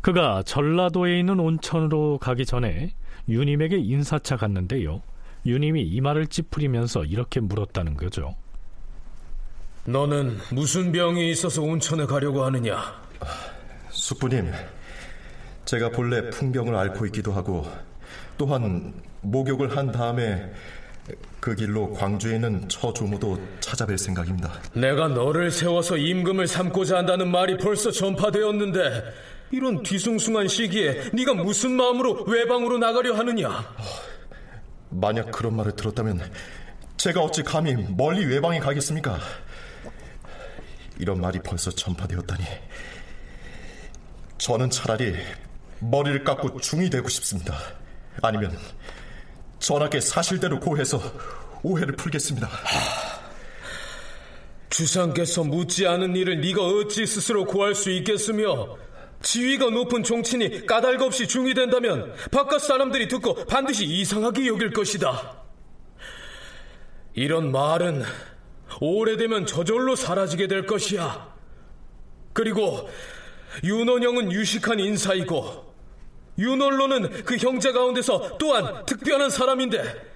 그가 0.00 0.42
전라도에 0.42 1.20
있는 1.20 1.38
온천으로 1.38 2.18
가기 2.18 2.46
전에 2.46 2.94
유님에게 3.28 3.76
인사차 3.78 4.36
갔는데요. 4.36 5.02
유님이 5.46 5.82
이 5.82 6.00
말을 6.00 6.26
찌푸리면서 6.26 7.04
이렇게 7.04 7.38
물었다는 7.38 7.94
거죠. 7.94 8.34
너는 9.86 10.38
무슨 10.50 10.92
병이 10.92 11.30
있어서 11.30 11.62
온천에 11.62 12.06
가려고 12.06 12.44
하느냐? 12.44 13.02
숙부님, 13.90 14.50
제가 15.66 15.90
본래 15.90 16.30
풍병을 16.30 16.74
앓고 16.74 17.04
있기도 17.06 17.32
하고 17.32 17.66
또한 18.38 18.94
목욕을 19.20 19.76
한 19.76 19.92
다음에 19.92 20.50
그 21.38 21.54
길로 21.54 21.92
광주에 21.92 22.36
있는 22.36 22.66
처조모도 22.68 23.38
찾아뵐 23.60 23.98
생각입니다. 23.98 24.52
내가 24.72 25.08
너를 25.08 25.50
세워서 25.50 25.98
임금을 25.98 26.46
삼고자 26.46 26.96
한다는 26.96 27.30
말이 27.30 27.58
벌써 27.58 27.90
전파되었는데 27.90 29.04
이런 29.50 29.82
뒤숭숭한 29.82 30.48
시기에 30.48 31.10
네가 31.12 31.34
무슨 31.34 31.72
마음으로 31.72 32.24
외방으로 32.24 32.78
나가려 32.78 33.14
하느냐? 33.14 33.64
만약 34.88 35.30
그런 35.30 35.54
말을 35.56 35.72
들었다면 35.72 36.22
제가 36.96 37.20
어찌 37.20 37.42
감히 37.42 37.74
멀리 37.94 38.24
외방에 38.24 38.58
가겠습니까? 38.58 39.18
이런 40.98 41.20
말이 41.20 41.40
벌써 41.40 41.70
전파되었다니 41.70 42.44
저는 44.38 44.70
차라리 44.70 45.14
머리를 45.80 46.24
깎고 46.24 46.60
중이 46.60 46.90
되고 46.90 47.08
싶습니다. 47.08 47.56
아니면 48.22 48.56
전하께 49.58 50.00
사실대로 50.00 50.60
고해서 50.60 51.00
오해를 51.62 51.96
풀겠습니다. 51.96 52.48
주상께서 54.70 55.44
묻지 55.44 55.86
않은 55.86 56.16
일을 56.16 56.40
네가 56.40 56.62
어찌 56.62 57.06
스스로 57.06 57.44
고할 57.44 57.74
수 57.74 57.90
있겠으며 57.90 58.76
지위가 59.22 59.70
높은 59.70 60.02
종친이 60.02 60.66
까닭 60.66 61.00
없이 61.00 61.26
중이 61.26 61.54
된다면 61.54 62.12
바깥 62.30 62.60
사람들이 62.60 63.08
듣고 63.08 63.46
반드시 63.46 63.84
이상하게 63.84 64.46
여길 64.48 64.72
것이다. 64.72 65.42
이런 67.14 67.52
말은 67.52 68.02
오래되면 68.80 69.46
저절로 69.46 69.96
사라지게 69.96 70.48
될 70.48 70.66
것이야. 70.66 71.32
그리고 72.32 72.88
윤원영은 73.62 74.32
유식한 74.32 74.80
인사이고 74.80 75.72
윤월로는 76.38 77.24
그 77.24 77.36
형제 77.36 77.70
가운데서 77.72 78.38
또한 78.38 78.84
특별한 78.86 79.30
사람인데 79.30 80.14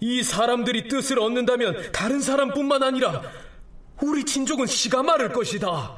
이 0.00 0.22
사람들이 0.22 0.88
뜻을 0.88 1.20
얻는다면 1.20 1.92
다른 1.92 2.20
사람뿐만 2.20 2.82
아니라 2.82 3.22
우리 4.02 4.24
친족은 4.24 4.66
시가 4.66 5.02
마를 5.02 5.32
것이다. 5.32 5.96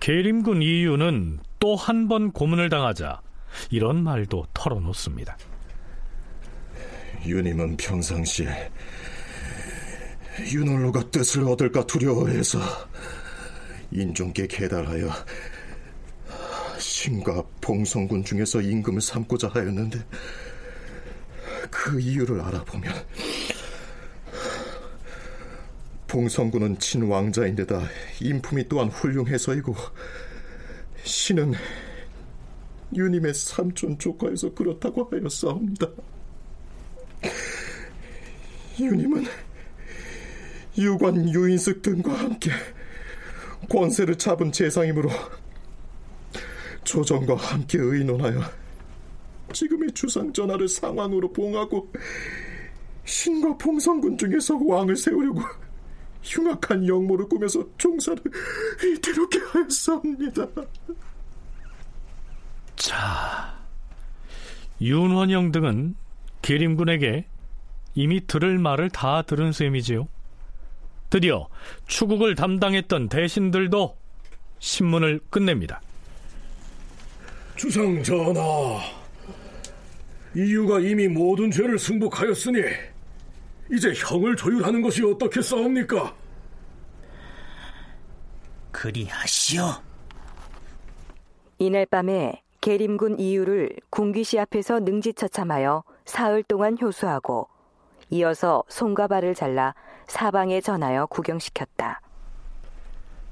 계림군 0.00 0.62
이유는 0.62 1.40
또 1.60 1.76
한 1.76 2.08
번 2.08 2.32
고문을 2.32 2.68
당하자 2.70 3.20
이런 3.70 4.02
말도 4.02 4.46
털어놓습니다. 4.54 5.36
유님은 7.24 7.76
평상시에 7.76 8.70
윤월로가 10.40 11.10
뜻을 11.10 11.44
얻을까 11.44 11.86
두려워해서 11.86 12.58
인종께 13.90 14.46
계달하여 14.46 15.10
신과 16.78 17.44
봉성군 17.60 18.24
중에서 18.24 18.60
임금을 18.60 19.00
삼고자 19.00 19.48
하였는데 19.48 20.04
그 21.70 22.00
이유를 22.00 22.40
알아보면 22.40 22.92
봉성군은 26.08 26.78
친왕자인데다 26.78 27.82
인품이 28.20 28.68
또한 28.68 28.88
훌륭해서이고 28.88 29.74
신은 31.04 31.52
유님의 32.94 33.32
삼촌 33.34 33.98
조카에서 33.98 34.52
그렇다고 34.54 35.08
하였사옵니다. 35.10 35.88
유님은 38.78 39.26
유관 40.76 41.28
유인숙 41.28 41.82
등과 41.82 42.12
함께 42.12 42.50
권세를 43.68 44.16
잡은 44.16 44.50
재상이므로 44.50 45.10
조정과 46.84 47.36
함께 47.36 47.78
의논하여 47.78 48.40
지금의 49.52 49.92
주상 49.92 50.32
전하를 50.32 50.68
상황으로 50.68 51.32
봉하고 51.32 51.92
신과 53.04 53.58
봉성군 53.58 54.16
중에서 54.18 54.56
왕을 54.56 54.96
세우려고 54.96 55.42
흉악한 56.22 56.86
영모를 56.86 57.28
꾸며서 57.28 57.64
종사를 57.76 58.22
이대롭게 58.84 59.38
하였사옵니다. 59.38 60.46
자, 62.76 63.58
윤원영 64.80 65.52
등은 65.52 65.96
계림군에게 66.42 67.26
이미 67.94 68.26
들을 68.26 68.58
말을 68.58 68.90
다 68.90 69.22
들은 69.22 69.52
셈이지요. 69.52 70.08
드디어 71.12 71.46
추국을 71.86 72.34
담당했던 72.34 73.10
대신들도 73.10 73.98
신문을 74.60 75.20
끝냅니다. 75.28 75.82
주상 77.54 78.02
전하, 78.02 78.80
이유가 80.34 80.80
이미 80.80 81.08
모든 81.08 81.50
죄를 81.50 81.78
승복하였으니 81.78 82.62
이제 83.70 83.92
형을 83.94 84.36
조율하는 84.36 84.80
것이 84.80 85.04
어떻겠사옵니까? 85.04 86.14
그리하시오. 88.70 89.64
이날 91.58 91.84
밤에 91.84 92.40
계림군 92.62 93.20
이유를 93.20 93.76
궁기시 93.90 94.38
앞에서 94.38 94.80
능지처참하여 94.80 95.84
사흘 96.06 96.42
동안 96.44 96.78
효수하고 96.80 97.51
이어서 98.12 98.62
손과 98.68 99.08
발을 99.08 99.34
잘라 99.34 99.74
사방에 100.06 100.60
전하여 100.60 101.06
구경시켰다. 101.06 102.00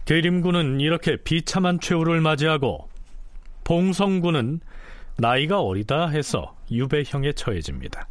계림군은 0.07 0.81
이렇게 0.81 1.16
비참한 1.16 1.78
최후를 1.78 2.22
맞이하고 2.22 2.89
봉성군은 3.64 4.61
나이가 5.18 5.61
어리다 5.61 6.09
해서 6.09 6.57
유배형에 6.70 7.35
처해집니다. 7.35 8.09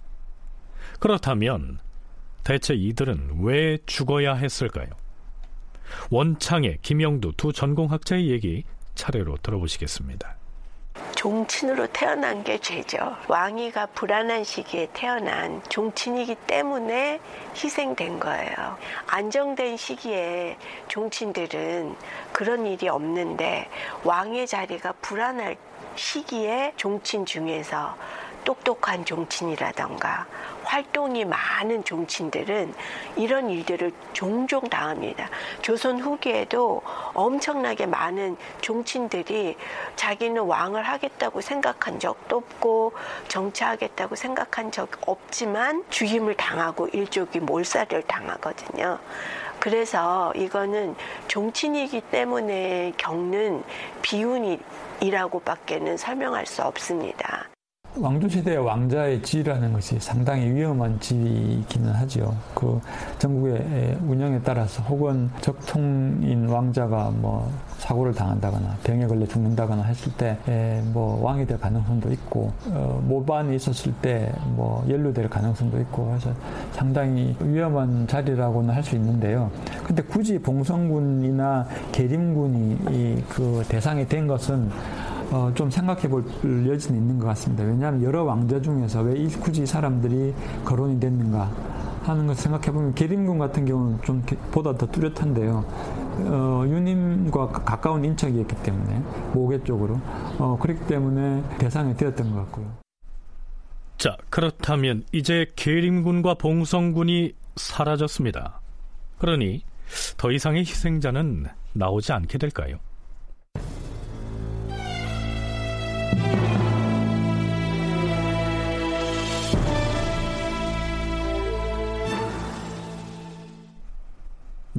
그렇다면 1.00 1.80
대체 2.44 2.76
이들은 2.76 3.40
왜 3.42 3.80
죽어야 3.88 4.36
했을까요? 4.36 4.90
원창의, 6.12 6.78
김영두 6.84 7.34
두 7.36 7.52
전공학자의 7.52 8.30
얘기 8.30 8.64
차례로 8.94 9.38
들어보시겠습니다. 9.38 10.39
종친으로 11.20 11.88
태어난 11.88 12.46
게 12.46 12.60
죄죠. 12.60 13.18
왕위가 13.28 13.88
불안한 13.88 14.46
시기에 14.46 14.88
태어난 14.94 15.62
종친이기 15.68 16.36
때문에 16.48 17.20
희생된 17.54 18.22
거예요. 18.22 18.78
안정된 19.08 19.76
시기에 19.76 20.56
종친들은 20.88 21.98
그런 22.32 22.66
일이 22.66 22.88
없는데 22.88 23.68
왕의 24.06 24.48
자리가 24.48 24.94
불안할 25.02 25.58
시기에 25.96 26.72
종친 26.78 27.26
중에서 27.26 27.98
똑똑한 28.46 29.04
종친이라던가 29.04 30.26
활동이 30.70 31.26
많은 31.26 31.84
종친들은 31.84 32.76
이런 33.16 33.50
일들을 33.50 33.92
종종 34.14 34.62
당합니다. 34.70 35.28
조선 35.64 36.00
후기에도 36.00 36.84
엄청나게 37.16 37.88
많은 37.88 38.38
종친들이 38.62 39.58
자기는 39.96 40.44
왕을 40.44 40.84
하겠다고 40.84 41.42
생각한 41.42 42.00
적도 42.00 42.38
없고 42.38 42.94
정치하겠다고 43.28 44.16
생각한 44.16 44.72
적 44.72 44.90
없지만 45.08 45.84
죽임을 45.90 46.36
당하고 46.36 46.88
일족이 46.90 47.40
몰살을 47.40 48.04
당하거든요. 48.04 49.00
그래서 49.60 50.32
이거는 50.36 50.96
종친이기 51.28 52.02
때문에 52.12 52.94
겪는 52.96 53.64
비운이라고밖에는 54.04 55.98
설명할 55.98 56.46
수 56.46 56.62
없습니다. 56.62 57.50
왕조시대의 57.98 58.58
왕자의 58.58 59.22
지위라는 59.24 59.74
것이 59.74 60.00
상당히 60.00 60.52
위험한 60.54 61.00
지위이기는 61.00 61.92
하죠. 61.92 62.36
그 62.54 62.80
전국의 63.18 63.98
운영에 64.08 64.40
따라서 64.44 64.82
혹은 64.84 65.30
적통인 65.42 66.48
왕자가 66.48 67.12
뭐 67.16 67.52
사고를 67.78 68.14
당한다거나 68.14 68.78
병에 68.84 69.06
걸려 69.08 69.26
죽는다거나 69.26 69.84
했을 69.84 70.12
때 70.14 70.38
뭐 70.94 71.22
왕이 71.24 71.46
될 71.46 71.60
가능성도 71.60 72.12
있고 72.14 72.52
어, 72.68 73.02
모반이 73.06 73.56
있었을 73.56 73.92
때 74.02 74.32
뭐 74.56 74.86
연루될 74.90 75.30
가능성도 75.30 75.80
있고 75.82 76.08
그래서 76.08 76.32
상당히 76.72 77.36
위험한 77.40 78.08
자리라고는 78.08 78.74
할 78.74 78.84
수 78.84 78.96
있는데요. 78.96 79.52
근데 79.84 80.02
굳이 80.04 80.40
봉성군이나 80.40 81.68
계림군이 81.92 83.24
그 83.30 83.64
대상이 83.68 84.08
된 84.08 84.26
것은 84.28 84.70
어, 85.32 85.52
좀 85.54 85.70
생각해 85.70 86.10
볼 86.10 86.26
여지는 86.68 87.00
있는 87.00 87.20
것 87.20 87.28
같습니다. 87.28 87.64
왜냐하면 87.64 88.04
여러 88.04 88.24
왕자 88.24 88.60
중에서 88.62 89.02
왜 89.02 89.28
굳이 89.28 89.66
사람들이 89.66 90.34
거론이 90.66 91.00
됐는가 91.00 91.52
하는 92.04 92.26
것 92.26 92.38
생각해 92.38 92.72
보면 92.72 92.96
계림군 92.96 93.38
같은 93.38 93.66
경우는 93.66 94.02
좀 94.02 94.24
보다 94.52 94.76
더 94.76 94.88
뚜렷한데요. 94.88 95.66
어, 96.22 96.64
유님과 96.66 97.48
가까운 97.50 98.04
인척이었기 98.04 98.56
때문에 98.64 99.04
모계 99.34 99.64
쪽으로 99.64 100.00
어, 100.40 100.58
그렇기 100.60 100.86
때문에 100.88 101.44
대상이 101.60 101.96
되었던 101.96 102.32
것 102.32 102.38
같고요. 102.46 102.66
자 103.98 104.16
그렇다면 104.30 105.04
이제 105.12 105.46
계림군과 105.56 106.36
봉성군이 106.36 107.34
사라졌습니다. 107.56 108.62
그러니 109.18 109.64
더 110.18 110.32
이상의 110.32 110.62
희생자는 110.62 111.48
나오지 111.74 112.14
않게 112.14 112.38
될까요? 112.38 112.78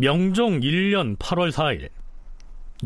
명종 0.00 0.60
1년 0.60 1.18
8월 1.18 1.52
4일 1.52 1.90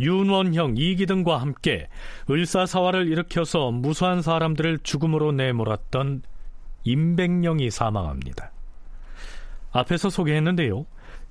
윤원형 0.00 0.74
이기 0.76 1.06
등과 1.06 1.40
함께 1.40 1.86
을사사화를 2.28 3.06
일으켜서 3.06 3.70
무수한 3.70 4.20
사람들을 4.20 4.80
죽음으로 4.82 5.30
내몰았던 5.30 6.22
임백령이 6.82 7.70
사망합니다. 7.70 8.50
앞에서 9.70 10.10
소개했는데요. 10.10 10.86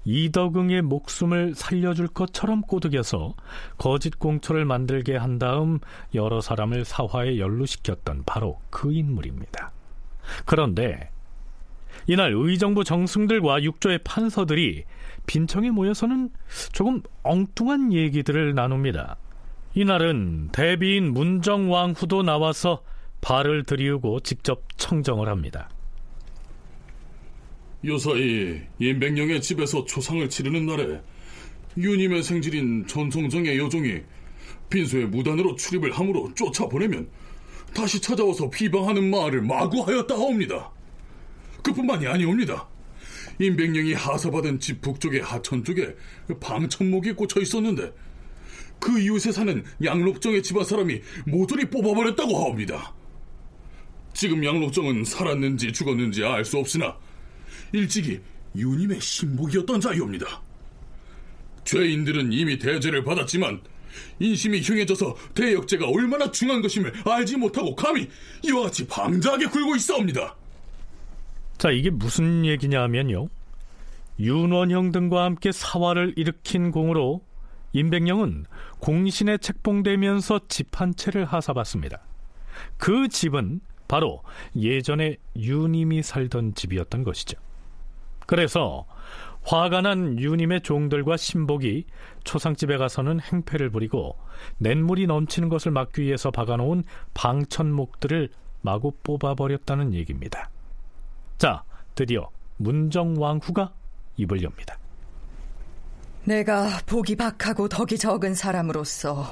이덕응의 0.05 0.84
목숨을 0.84 1.53
살려줄 1.53 2.07
것처럼 2.07 2.61
꼬드겨서 2.61 3.34
거짓 3.77 4.17
공초를 4.17 4.63
만들게 4.63 5.17
한 5.17 5.38
다음 5.38 5.79
여러 6.15 6.39
사람을 6.39 6.86
사화에 6.86 7.39
연루시켰던 7.39 8.23
바로 8.25 8.61
그 8.69 8.93
인물입니다. 8.93 9.73
그런데 10.45 11.09
이날 12.07 12.31
의정부 12.34 12.86
정승들과 12.86 13.63
육조의 13.63 13.99
판서들이 14.05 14.86
빈청에 15.26 15.71
모여서는 15.71 16.30
조금 16.71 17.01
엉뚱한 17.24 17.93
얘기들을 17.93 18.53
나눕니다. 18.55 19.17
이날은 19.76 20.49
대비인 20.51 21.13
문정왕후도 21.13 22.24
나와서 22.24 22.84
발을 23.21 23.63
들이우고 23.63 24.19
직접 24.19 24.63
청정을 24.78 25.30
합니다. 25.30 25.69
요사이 27.86 28.61
임백령의 28.80 29.41
집에서 29.41 29.84
초상을 29.86 30.30
치르는 30.30 30.65
날에 30.65 31.01
유님의 31.78 32.24
생질인 32.24 32.88
전송정의 32.88 33.57
여종이 33.57 34.01
빈소에 34.69 35.05
무단으로 35.05 35.55
출입을 35.55 35.91
함으로 35.91 36.34
쫓아보내면 36.36 37.09
다시 37.74 37.99
찾아와서 37.99 38.49
비방하는 38.49 39.09
말을 39.09 39.41
마구 39.41 39.82
하였다 39.82 40.13
하옵니다. 40.13 40.71
그뿐만이 41.63 42.07
아니옵니다. 42.07 42.67
임백령이 43.39 43.93
하사받은 43.93 44.59
집 44.59 44.81
북쪽의 44.81 45.21
하천 45.21 45.63
쪽에 45.63 45.95
방천목이 46.39 47.13
꽂혀 47.13 47.41
있었는데 47.41 47.93
그 48.79 48.99
이웃에 48.99 49.31
사는 49.31 49.63
양록정의 49.84 50.43
집안 50.43 50.65
사람이 50.65 51.01
모조리 51.25 51.65
뽑아버렸다고 51.69 52.36
하옵니다. 52.38 52.93
지금 54.13 54.43
양록정은 54.43 55.05
살았는지 55.05 55.73
죽었는지 55.73 56.23
알 56.23 56.45
수 56.45 56.57
없으나 56.57 56.97
일찍이 57.71 58.19
유님의 58.55 59.01
신복이었던 59.01 59.81
자이옵니다. 59.81 60.41
죄인들은 61.65 62.31
이미 62.34 62.59
대죄를 62.59 63.03
받았지만 63.03 63.61
인심이 64.19 64.61
흉해져서 64.61 65.15
대역죄가 65.34 65.88
얼마나 65.88 66.29
중한 66.29 66.61
것임을 66.61 66.93
알지 67.05 67.38
못하고 67.38 67.75
감히 67.75 68.09
이와 68.43 68.63
같이 68.63 68.86
방자하게 68.86 69.47
굴고 69.47 69.75
있사옵니다. 69.75 70.36
자, 71.64 71.72
이게 71.72 71.89
무슨 71.89 72.45
얘기냐 72.45 72.82
하면요. 72.82 73.30
윤원형 74.20 74.91
등과 74.91 75.24
함께 75.24 75.53
사화를 75.53 76.14
일으킨 76.18 76.72
공으로 76.72 77.22
임백령은 77.72 78.47
공신에 78.80 79.38
책봉되면서 79.38 80.41
집 80.49 80.82
한 80.82 80.93
채를 80.93 81.24
하사받습니다. 81.24 82.01
그 82.76 83.07
집은 83.07 83.61
바로 83.88 84.24
예전에 84.57 85.16
유님이 85.38 86.03
살던 86.03 86.55
집이었던 86.55 87.05
것이죠. 87.05 87.39
그래서 88.28 88.86
화가 89.43 89.80
난 89.80 90.20
유님의 90.20 90.64
종들과 90.64 91.16
신복이 91.16 91.86
초상집에 92.26 92.76
가서는 92.76 93.22
행패를 93.22 93.70
부리고 93.70 94.18
냇물이 94.57 95.07
넘치는 95.07 95.47
것을 95.47 95.72
막기 95.72 96.01
위해서 96.01 96.30
박아놓은 96.30 96.84
방천목들을 97.14 98.32
마구 98.64 98.91
뽑아버렸다는 99.01 99.93
얘기입니다. 99.93 100.49
자, 101.38 101.63
드디어 101.95 102.29
문정왕후가 102.57 103.73
입을 104.17 104.43
엽니다. 104.43 104.77
내가 106.23 106.79
복이 106.86 107.15
박하고 107.15 107.67
덕이 107.67 107.97
적은 107.97 108.34
사람으로서 108.34 109.25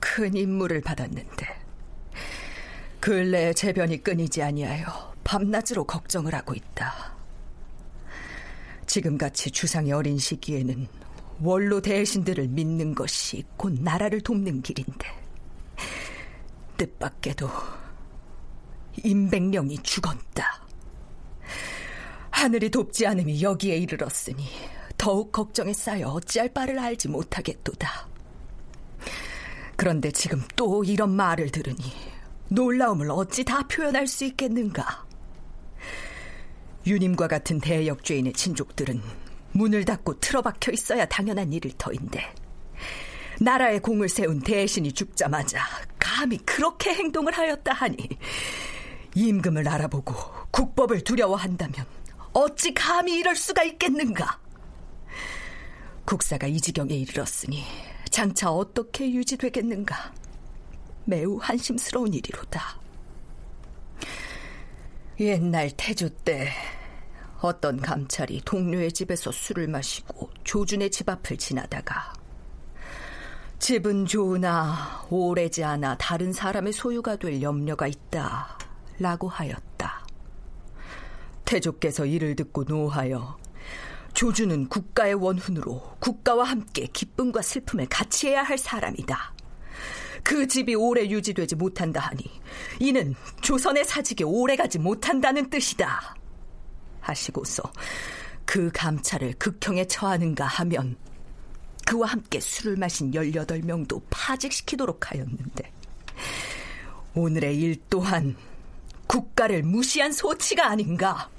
큰 0.00 0.34
임무를 0.34 0.80
받았는데 0.80 1.46
근래 3.00 3.52
재변이 3.52 4.02
끊이지 4.02 4.42
아니하여 4.42 5.14
밤낮으로 5.24 5.84
걱정을 5.84 6.34
하고 6.34 6.54
있다. 6.54 7.14
지금같이 8.86 9.50
주상이 9.50 9.92
어린 9.92 10.16
시기에는 10.18 10.86
원로 11.42 11.82
대신들을 11.82 12.48
믿는 12.48 12.94
것이 12.94 13.44
곧 13.56 13.74
나라를 13.80 14.20
돕는 14.20 14.62
길인데 14.62 15.06
뜻밖에도 16.76 17.50
임백령이 19.02 19.78
죽었다. 19.82 20.63
하늘이 22.34 22.68
돕지 22.68 23.06
않음이 23.06 23.42
여기에 23.42 23.76
이르렀으니 23.76 24.44
더욱 24.98 25.30
걱정에 25.30 25.72
쌓여 25.72 26.08
어찌할 26.08 26.52
바를 26.52 26.80
알지 26.80 27.08
못하겠도다. 27.08 28.08
그런데 29.76 30.10
지금 30.10 30.42
또 30.56 30.82
이런 30.82 31.14
말을 31.14 31.50
들으니 31.50 31.92
놀라움을 32.48 33.10
어찌 33.12 33.44
다 33.44 33.66
표현할 33.68 34.08
수 34.08 34.24
있겠는가? 34.24 35.06
유님과 36.84 37.28
같은 37.28 37.60
대역죄인의 37.60 38.32
친족들은 38.32 39.00
문을 39.52 39.84
닫고 39.84 40.18
틀어박혀 40.18 40.72
있어야 40.72 41.06
당연한 41.06 41.52
일일 41.52 41.72
터인데 41.78 42.34
나라의 43.40 43.78
공을 43.78 44.08
세운 44.08 44.40
대신이 44.40 44.92
죽자마자 44.92 45.60
감히 46.00 46.38
그렇게 46.38 46.94
행동을 46.94 47.32
하였다 47.32 47.72
하니 47.72 47.96
임금을 49.14 49.68
알아보고 49.68 50.14
국법을 50.50 51.02
두려워한다면 51.02 51.86
어찌 52.34 52.74
감히 52.74 53.14
이럴 53.18 53.36
수가 53.36 53.62
있겠는가? 53.62 54.40
국사가 56.04 56.48
이 56.48 56.60
지경에 56.60 56.92
이르렀으니 56.92 57.64
장차 58.10 58.50
어떻게 58.50 59.10
유지되겠는가? 59.10 60.12
매우 61.04 61.38
한심스러운 61.40 62.12
일이로다. 62.12 62.80
옛날 65.20 65.70
태조 65.76 66.08
때 66.08 66.50
어떤 67.40 67.80
감찰이 67.80 68.40
동료의 68.44 68.90
집에서 68.90 69.30
술을 69.30 69.68
마시고 69.68 70.30
조준의 70.42 70.90
집 70.90 71.08
앞을 71.08 71.36
지나다가 71.36 72.12
집은 73.60 74.06
좋으나 74.06 75.06
오래지 75.08 75.62
않아 75.62 75.96
다른 75.98 76.32
사람의 76.32 76.72
소유가 76.72 77.14
될 77.16 77.40
염려가 77.40 77.86
있다 77.86 78.58
라고 78.98 79.28
하였다. 79.28 80.03
태조께서 81.44 82.06
이를 82.06 82.36
듣고 82.36 82.64
노하여 82.64 83.36
조주는 84.14 84.68
국가의 84.68 85.14
원훈으로 85.14 85.96
국가와 85.98 86.44
함께 86.44 86.86
기쁨과 86.92 87.42
슬픔을 87.42 87.86
같이 87.88 88.28
해야 88.28 88.42
할 88.42 88.56
사람이다. 88.56 89.34
그 90.22 90.46
집이 90.46 90.74
오래 90.74 91.06
유지되지 91.06 91.56
못한다 91.56 92.00
하니 92.00 92.24
이는 92.80 93.14
조선의 93.42 93.84
사직에 93.84 94.24
오래가지 94.24 94.78
못한다는 94.78 95.50
뜻이다. 95.50 96.16
하시고서 97.00 97.62
그 98.46 98.70
감찰을 98.72 99.34
극형에 99.34 99.86
처하는가 99.86 100.46
하면 100.46 100.96
그와 101.86 102.08
함께 102.08 102.40
술을 102.40 102.76
마신 102.76 103.10
18명도 103.10 104.00
파직시키도록 104.08 105.10
하였는데 105.10 105.72
오늘의 107.14 107.60
일 107.60 107.76
또한 107.90 108.36
국가를 109.06 109.62
무시한 109.62 110.12
소치가 110.12 110.68
아닌가? 110.68 111.30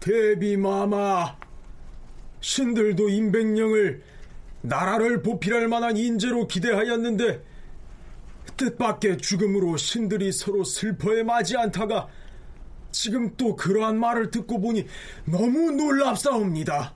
대비마마 0.00 1.36
신들도 2.40 3.08
임백령을 3.08 4.02
나라를 4.62 5.22
보필할 5.22 5.68
만한 5.68 5.96
인재로 5.96 6.48
기대하였는데 6.48 7.42
뜻밖의 8.56 9.18
죽음으로 9.18 9.76
신들이 9.76 10.32
서로 10.32 10.64
슬퍼해 10.64 11.22
마지 11.22 11.56
않다가 11.56 12.08
지금 12.90 13.34
또 13.36 13.56
그러한 13.56 13.98
말을 13.98 14.30
듣고 14.30 14.60
보니 14.60 14.86
너무 15.24 15.70
놀랍사옵니다. 15.70 16.94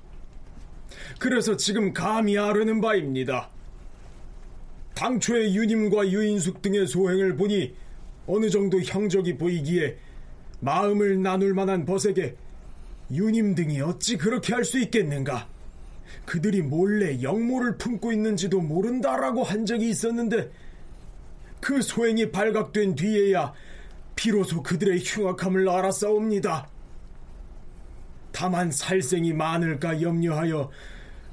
그래서 1.19 1.57
지금 1.57 1.93
감히 1.93 2.37
아르는 2.37 2.81
바입니다. 2.81 3.51
당초에 4.95 5.55
유님과 5.55 6.09
유인숙 6.09 6.63
등의 6.63 6.87
소행을 6.87 7.37
보니 7.37 7.75
어느 8.27 8.49
정도 8.49 8.81
형적이 8.81 9.37
보이기에 9.39 9.97
마음을 10.61 11.21
나눌 11.21 11.55
만한 11.55 11.85
벗에게 11.85 12.37
유님 13.11 13.55
등이 13.55 13.81
어찌 13.81 14.17
그렇게 14.17 14.55
할 14.55 14.65
수 14.65 14.79
있겠는가? 14.79 15.49
그들이 16.25 16.63
몰래 16.63 17.21
영모를 17.23 17.77
품고 17.77 18.13
있는지도 18.13 18.61
모른다라고 18.61 19.43
한 19.43 19.67
적이 19.67 19.91
있었는데 19.91 20.51
그 21.61 21.83
소행이 21.83 22.31
발각된 22.31 22.95
뒤에야 22.95 23.53
비로소 24.17 24.63
그들의 24.63 25.03
흉악함을 25.05 25.69
알았사옵니다. 25.69 26.69
다만 28.33 28.71
살생이 28.71 29.33
많을까 29.33 30.01
염려하여 30.01 30.71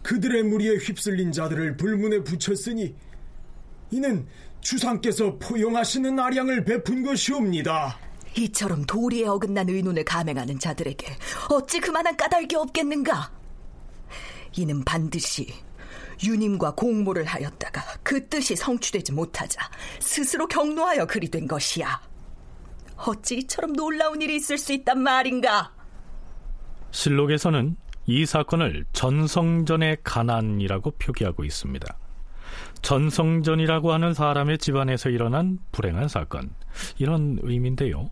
그들의 0.03 0.43
무리에 0.43 0.75
휩쓸린 0.77 1.31
자들을 1.31 1.77
불문에 1.77 2.23
붙였으니 2.23 2.95
이는 3.91 4.25
주상께서 4.61 5.37
포용하시는 5.37 6.19
아량을 6.19 6.63
베푼 6.63 7.03
것이옵니다. 7.03 7.99
이처럼 8.37 8.85
도리에 8.85 9.27
어긋난 9.27 9.69
의논을 9.69 10.05
감행하는 10.05 10.59
자들에게 10.59 11.07
어찌 11.49 11.79
그만한 11.79 12.15
까닭이 12.15 12.55
없겠는가? 12.55 13.31
이는 14.57 14.83
반드시 14.83 15.53
유님과 16.23 16.75
공모를 16.75 17.25
하였다가 17.25 17.81
그 18.03 18.27
뜻이 18.27 18.55
성취되지 18.55 19.11
못하자 19.13 19.59
스스로 19.99 20.47
경노하여 20.47 21.05
그리 21.07 21.29
된 21.29 21.47
것이야. 21.47 22.01
어찌 22.97 23.37
이처럼 23.37 23.73
놀라운 23.73 24.21
일이 24.21 24.35
있을 24.35 24.57
수 24.57 24.73
있단 24.73 25.01
말인가? 25.01 25.73
실록에서는 26.91 27.75
이 28.05 28.25
사건을 28.25 28.85
전성전의 28.93 29.97
가난이라고 30.03 30.91
표기하고 30.91 31.43
있습니다. 31.43 31.97
전성전이라고 32.81 33.91
하는 33.91 34.13
사람의 34.13 34.57
집안에서 34.57 35.09
일어난 35.09 35.59
불행한 35.71 36.07
사건 36.07 36.53
이런 36.97 37.39
의미인데요. 37.41 38.09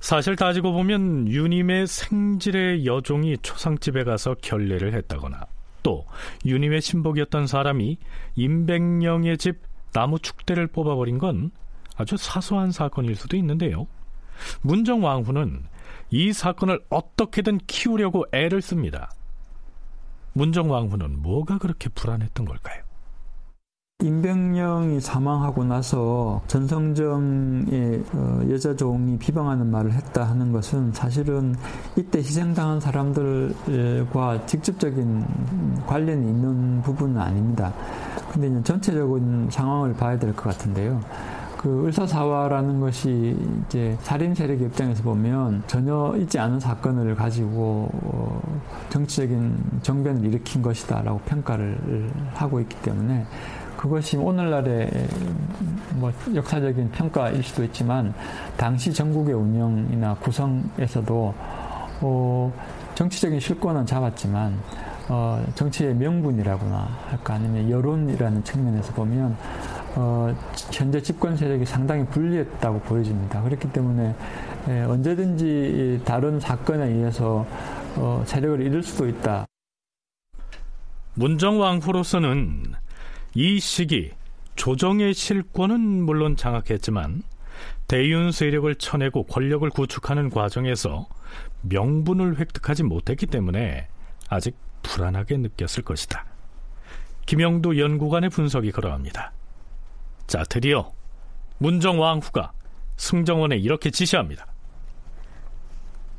사실 0.00 0.34
따지고 0.34 0.72
보면 0.72 1.28
유님의 1.28 1.86
생질의 1.86 2.86
여종이 2.86 3.36
초상집에 3.38 4.04
가서 4.04 4.34
결례를 4.40 4.94
했다거나 4.94 5.46
또 5.82 6.06
유님의 6.46 6.80
신복이었던 6.80 7.46
사람이 7.46 7.98
임백령의 8.34 9.38
집 9.38 9.60
나무 9.92 10.18
축대를 10.18 10.68
뽑아버린 10.68 11.18
건 11.18 11.50
아주 11.96 12.16
사소한 12.16 12.70
사건일 12.70 13.14
수도 13.14 13.36
있는데요. 13.36 13.86
문정 14.62 15.04
왕후는 15.04 15.64
이 16.10 16.32
사건을 16.32 16.80
어떻게든 16.88 17.58
키우려고 17.66 18.24
애를 18.32 18.62
씁니다. 18.62 19.10
문정 20.32 20.70
왕후는 20.70 21.20
뭐가 21.20 21.58
그렇게 21.58 21.90
불안했던 21.90 22.46
걸까요? 22.46 22.82
임병령이 24.02 25.00
사망하고 25.00 25.64
나서 25.64 26.40
전성정의 26.46 28.04
어, 28.14 28.40
여자 28.50 28.74
종이 28.74 29.18
비방하는 29.18 29.70
말을 29.70 29.92
했다 29.92 30.24
하는 30.28 30.52
것은 30.52 30.92
사실은 30.92 31.54
이때 31.96 32.18
희생당한 32.18 32.80
사람들과 32.80 34.46
직접적인 34.46 35.24
관련이 35.86 36.28
있는 36.28 36.82
부분은 36.82 37.18
아닙니다. 37.20 37.72
근데 38.32 38.62
전체적인 38.62 39.48
상황을 39.50 39.94
봐야 39.94 40.18
될 40.18 40.32
것 40.34 40.44
같은데요. 40.44 41.00
그 41.60 41.84
을사사화라는 41.84 42.80
것이 42.80 43.36
이제 43.66 43.94
살인 44.00 44.34
세력 44.34 44.62
입장에서 44.62 45.02
보면 45.02 45.62
전혀 45.66 46.14
있지 46.16 46.38
않은 46.38 46.58
사건을 46.58 47.14
가지고 47.14 47.90
어, 47.92 48.60
정치적인 48.88 49.80
정변을 49.82 50.24
일으킨 50.24 50.62
것이다라고 50.62 51.18
평가를 51.26 52.10
하고 52.32 52.60
있기 52.60 52.80
때문에 52.80 53.26
그것이 53.76 54.16
오늘날의 54.16 54.90
뭐 55.96 56.10
역사적인 56.34 56.92
평가일 56.92 57.42
수도 57.42 57.62
있지만 57.64 58.14
당시 58.56 58.90
전국의 58.90 59.34
운영이나 59.34 60.14
구성에서도 60.14 61.34
어 62.00 62.52
정치적인 62.94 63.38
실권은 63.38 63.84
잡았지만 63.84 64.58
어 65.10 65.44
정치의 65.54 65.94
명분이라거나 65.94 66.88
할까 67.08 67.34
아니면 67.34 67.68
여론이라는 67.68 68.44
측면에서 68.44 68.94
보면 68.94 69.36
어 69.96 70.34
현재 70.72 71.02
집권 71.02 71.36
세력이 71.36 71.64
상당히 71.64 72.04
불리했다고 72.06 72.80
보여집니다. 72.80 73.42
그렇기 73.42 73.72
때문에 73.72 74.14
예, 74.68 74.80
언제든지 74.82 76.02
다른 76.04 76.38
사건에 76.38 76.86
의해서 76.86 77.46
어 77.96 78.22
세력을 78.26 78.60
잃을 78.60 78.82
수도 78.82 79.08
있다. 79.08 79.46
문정왕후로서는 81.14 82.74
이 83.34 83.58
시기 83.58 84.12
조정의 84.54 85.14
실권은 85.14 85.80
물론 85.80 86.36
장악했지만 86.36 87.22
대윤 87.88 88.30
세력을 88.30 88.72
쳐내고 88.76 89.24
권력을 89.24 89.68
구축하는 89.70 90.30
과정에서 90.30 91.06
명분을 91.62 92.38
획득하지 92.38 92.84
못했기 92.84 93.26
때문에 93.26 93.88
아직 94.28 94.56
불안하게 94.82 95.38
느꼈을 95.38 95.82
것이다. 95.82 96.24
김영도 97.26 97.78
연구관의 97.78 98.30
분석이 98.30 98.72
그러합니다. 98.72 99.32
자, 100.30 100.44
드디어 100.48 100.92
문정왕후가 101.58 102.52
승정원에 102.96 103.56
이렇게 103.56 103.90
지시합니다. 103.90 104.46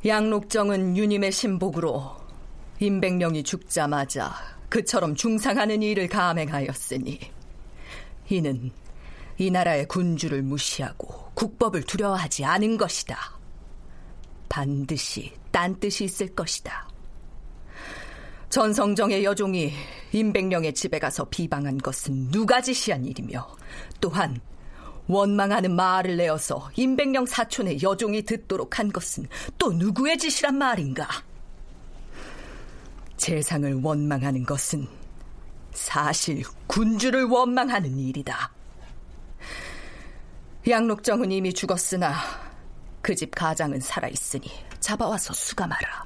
양록정은 0.04 0.98
유님의 0.98 1.32
신복으로 1.32 2.14
임백령이 2.78 3.42
죽자마자 3.42 4.34
그처럼 4.68 5.14
중상하는 5.14 5.82
일을 5.82 6.08
감행하였으니 6.08 7.20
이는 8.28 8.70
이 9.38 9.50
나라의 9.50 9.88
군주를 9.88 10.42
무시하고 10.42 11.30
국법을 11.32 11.84
두려워하지 11.84 12.44
않은 12.44 12.76
것이다. 12.76 13.16
반드시 14.50 15.32
딴 15.50 15.80
뜻이 15.80 16.04
있을 16.04 16.34
것이다. 16.34 16.86
전성정의 18.52 19.24
여종이 19.24 19.72
임백령의 20.12 20.74
집에 20.74 20.98
가서 20.98 21.24
비방한 21.30 21.78
것은 21.78 22.30
누가 22.30 22.60
지시한 22.60 23.02
일이며 23.06 23.48
또한 23.98 24.38
원망하는 25.06 25.74
말을 25.74 26.18
내어서 26.18 26.70
임백령 26.76 27.24
사촌의 27.24 27.82
여종이 27.82 28.20
듣도록 28.20 28.78
한 28.78 28.92
것은 28.92 29.26
또 29.56 29.72
누구의 29.72 30.18
짓이란 30.18 30.58
말인가? 30.58 31.08
세상을 33.16 33.80
원망하는 33.82 34.44
것은 34.44 34.86
사실 35.72 36.42
군주를 36.66 37.24
원망하는 37.24 37.98
일이다. 37.98 38.52
양록정은 40.68 41.32
이미 41.32 41.54
죽었으나 41.54 42.16
그 43.00 43.14
집 43.14 43.34
가장은 43.34 43.80
살아있으니 43.80 44.46
잡아와서 44.78 45.32
수감하라. 45.32 46.04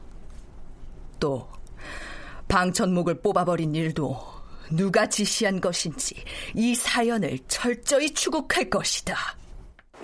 또 1.19 1.56
방천목을 2.49 3.21
뽑아버린 3.23 3.75
일도 3.75 4.19
누가 4.71 5.07
지시한 5.07 5.61
것인지 5.61 6.17
이 6.55 6.75
사연을 6.75 7.39
철저히 7.49 8.13
추국할 8.13 8.71
것이다. 8.71 9.17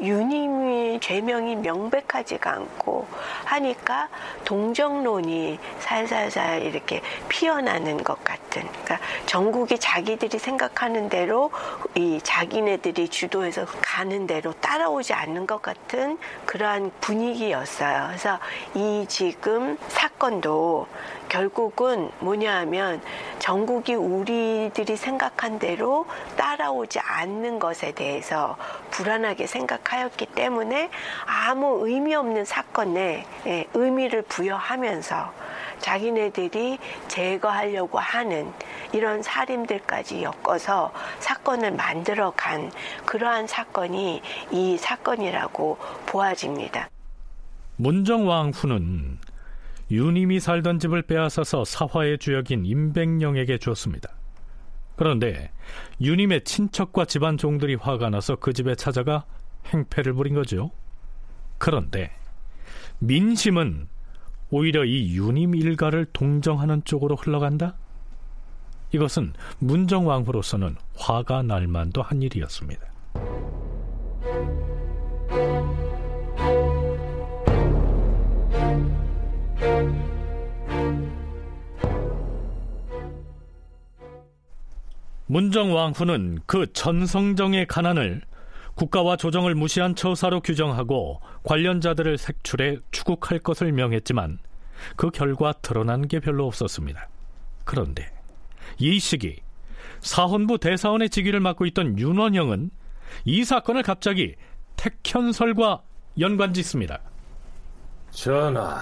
유님의 0.01 1.01
죄명이 1.01 1.57
명백하지가 1.57 2.51
않고 2.51 3.07
하니까 3.45 4.09
동정론이 4.45 5.59
살살살 5.81 6.63
이렇게 6.63 7.03
피어나는 7.29 8.03
것 8.03 8.23
같은 8.25 8.63
그러니까 8.63 8.99
전국이 9.27 9.79
자기들이 9.79 10.39
생각하는 10.39 11.09
대로 11.09 11.51
이 11.95 12.19
자기네들이 12.23 13.09
주도해서 13.09 13.67
가는 13.83 14.27
대로 14.27 14.53
따라오지 14.55 15.13
않는 15.13 15.47
것 15.47 15.61
같은 15.61 16.19
그러한 16.47 16.91
분위기였어요. 17.01 18.07
그래서 18.09 18.39
이 18.75 19.05
지금 19.09 19.79
사건도 19.89 20.87
결국은 21.33 22.11
뭐냐 22.21 22.59
하면 22.59 23.01
전국이 23.39 23.95
우리들이 23.95 24.97
생각한 24.97 25.59
대로 25.59 26.05
따라오지 26.37 27.01
않는 27.01 27.59
것에 27.59 27.93
대해서 27.93 28.59
불안하게 28.91 29.47
생각하였기 29.47 30.27
때문에 30.27 30.91
아무 31.25 31.89
의미 31.89 32.15
없는 32.15 32.45
사건에 32.45 33.25
예, 33.47 33.65
의미를 33.73 34.21
부여하면서 34.21 35.33
자기네들이 35.79 36.79
제거하려고 37.09 37.99
하는 37.99 38.53
이런 38.93 39.23
살인들까지 39.23 40.23
엮어서 40.23 40.93
사건을 41.21 41.73
만들어 41.73 42.33
간 42.37 42.71
그러한 43.07 43.47
사건이 43.47 44.21
이 44.51 44.77
사건이라고 44.77 45.79
보아집니다. 46.05 46.91
문정왕후는 47.77 49.22
유님이 49.93 50.41
살던 50.41 50.79
집을 50.79 51.03
빼앗아서 51.03 51.67
사화의 51.67 52.17
주역인 52.19 52.65
임백령에게 52.65 53.59
줬습니다. 53.59 54.09
그런데 54.97 55.51
유님의 56.01 56.45
친척과 56.45 57.05
집안 57.05 57.37
종들이 57.37 57.75
화가 57.75 58.09
나서 58.09 58.37
그 58.37 58.55
집에 58.55 58.75
찾아가 58.75 59.27
행패를 59.67 60.15
부린 60.15 60.35
거죠. 60.35 60.71
그런데 61.59 62.11
민심은 63.01 63.89
오히려 64.51 64.85
이 64.87 65.15
유님 65.15 65.55
일가를 65.55 66.07
동정하는 66.13 66.83
쪽으로 66.85 67.17
흘러간다? 67.17 67.77
이것은 68.93 69.35
문정왕후로서는 69.59 70.77
화가 70.97 71.43
날 71.43 71.67
만도 71.67 72.01
한 72.01 72.23
일이었습니다. 72.23 72.81
문정 85.27 85.75
왕후는 85.75 86.41
그 86.45 86.71
전성정의 86.75 87.67
가난을 87.67 88.21
국가와 88.75 89.17
조정을 89.17 89.55
무시한 89.55 89.95
처사로 89.95 90.41
규정하고 90.41 91.21
관련자들을 91.43 92.19
색출해 92.19 92.77
추국할 92.91 93.39
것을 93.39 93.73
명했지만 93.73 94.39
그 94.97 95.11
결과 95.11 95.53
드러난 95.53 96.07
게 96.07 96.21
별로 96.21 96.47
없었습니다. 96.47 97.09
그런데 97.65 98.11
이 98.79 98.99
시기 98.99 99.41
사헌부 100.01 100.59
대사원의 100.59 101.09
직위를 101.09 101.41
맡고 101.41 101.65
있던 101.67 101.99
윤원영은 101.99 102.71
이 103.25 103.45
사건을 103.45 103.83
갑자기 103.83 104.35
택현설과 104.77 105.83
연관짓습니다. 106.19 107.01
전하, 108.11 108.81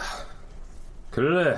근래 1.20 1.54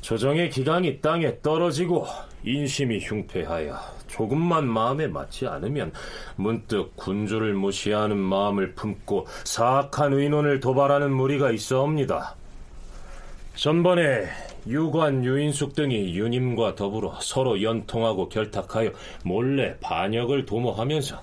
조정의 0.00 0.48
기강이 0.50 1.00
땅에 1.00 1.40
떨어지고 1.42 2.06
인심이 2.44 3.00
흉패하여 3.00 3.76
조금만 4.06 4.68
마음에 4.68 5.08
맞지 5.08 5.48
않으면 5.48 5.92
문득 6.36 6.94
군주를 6.94 7.54
무시하는 7.54 8.16
마음을 8.16 8.76
품고 8.76 9.26
사악한 9.42 10.12
의논을 10.12 10.60
도발하는 10.60 11.12
무리가 11.12 11.50
있어옵니다. 11.50 12.36
전번에 13.56 14.28
유관, 14.68 15.24
유인숙 15.24 15.74
등이 15.74 16.16
유님과 16.16 16.76
더불어 16.76 17.18
서로 17.20 17.60
연통하고 17.60 18.28
결탁하여 18.28 18.92
몰래 19.24 19.76
반역을 19.80 20.46
도모하면서 20.46 21.20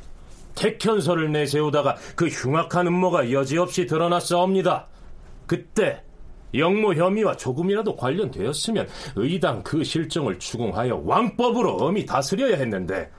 택현설을 0.56 1.32
내세우다가 1.32 1.96
그 2.18 2.28
흉악한 2.28 2.88
음모가 2.88 3.32
여지없이 3.32 3.86
드러났사옵니다. 3.86 4.88
그때 5.46 6.02
영모 6.54 6.94
혐의와 6.94 7.36
조금이라도 7.36 7.96
관련되었으면 7.96 8.88
의당 9.16 9.64
그 9.64 9.84
실정을 9.84 10.40
추궁하여 10.40 11.04
왕법으로 11.06 11.78
엄히 11.78 12.06
다스려야 12.06 12.58
했는데 12.58 13.10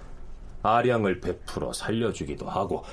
아량을 0.63 1.21
베풀어 1.21 1.73
살려주기도 1.73 2.49
하고 2.49 2.85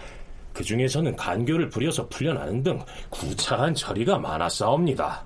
그 0.53 0.63
중에서는 0.63 1.15
간교를 1.15 1.69
부려서 1.69 2.07
풀려나는 2.07 2.63
등 2.63 2.81
구차한 3.09 3.75
처리가 3.75 4.19
많았사옵니다. 4.19 5.23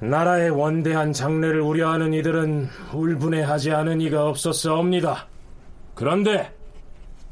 나라의 0.00 0.50
원대한 0.50 1.12
장래를 1.12 1.60
우려하는 1.60 2.12
이들은 2.12 2.68
울분해하지 2.92 3.72
않은 3.72 4.00
이가 4.00 4.28
없었사옵니다. 4.28 5.26
그런데 5.94 6.52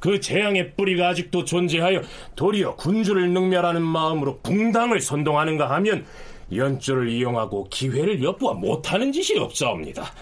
그 0.02 0.18
재앙의 0.18 0.74
뿌리가 0.74 1.10
아직도 1.10 1.44
존재하여 1.44 2.02
도리어 2.34 2.74
군주를 2.74 3.30
능멸하는 3.30 3.82
마음으로 3.82 4.40
붕당을 4.40 5.00
선동하는가 5.00 5.70
하면 5.70 6.04
연주를 6.52 7.08
이용하고 7.08 7.68
기회를 7.70 8.20
엿보아 8.20 8.54
못하는 8.54 9.12
짓이 9.12 9.38
없사옵니다. 9.38 10.12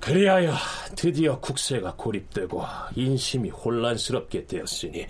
그리하여 0.00 0.54
드디어 0.96 1.38
국세가 1.40 1.94
고립되고 1.94 2.64
인심이 2.96 3.50
혼란스럽게 3.50 4.46
되었으니 4.46 5.08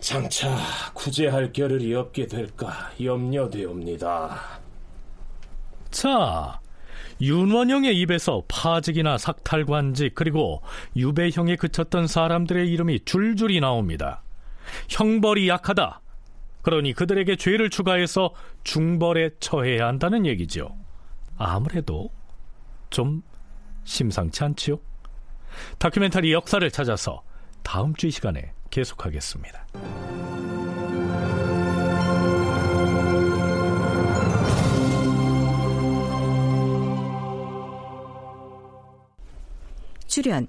장차 0.00 0.56
구제할 0.94 1.52
겨를이 1.52 1.94
없게 1.94 2.26
될까 2.26 2.90
염려되옵니다. 2.98 4.40
자, 5.90 6.60
윤원영의 7.24 7.98
입에서 8.00 8.42
파직이나 8.48 9.16
삭탈관직 9.18 10.14
그리고 10.14 10.62
유배형에 10.96 11.56
그쳤던 11.56 12.06
사람들의 12.06 12.68
이름이 12.70 13.00
줄줄이 13.04 13.60
나옵니다. 13.60 14.22
형벌이 14.88 15.48
약하다. 15.48 16.00
그러니 16.62 16.92
그들에게 16.92 17.36
죄를 17.36 17.70
추가해서 17.70 18.34
중벌에 18.64 19.30
처해야 19.40 19.86
한다는 19.86 20.26
얘기죠. 20.26 20.76
아무래도 21.36 22.10
좀 22.90 23.22
심상치 23.84 24.44
않지요? 24.44 24.78
다큐멘터리 25.78 26.32
역사를 26.32 26.68
찾아서 26.70 27.22
다음 27.62 27.94
주 27.94 28.06
이 28.06 28.10
시간에 28.10 28.52
계속하겠습니다. 28.70 29.66
출연 40.14 40.46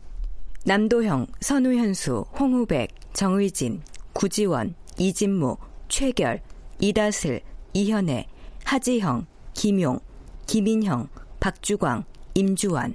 남도형, 0.65 1.25
선우현수, 1.41 2.25
홍우백, 2.39 2.91
정의진, 3.13 3.81
구지원, 4.13 4.75
이진무, 4.99 5.57
최결, 5.87 6.43
이다슬, 6.77 7.41
이현애, 7.73 8.27
하지형, 8.63 9.25
김용, 9.55 9.99
김인형, 10.45 11.07
박주광, 11.39 12.03
임주환 12.35 12.93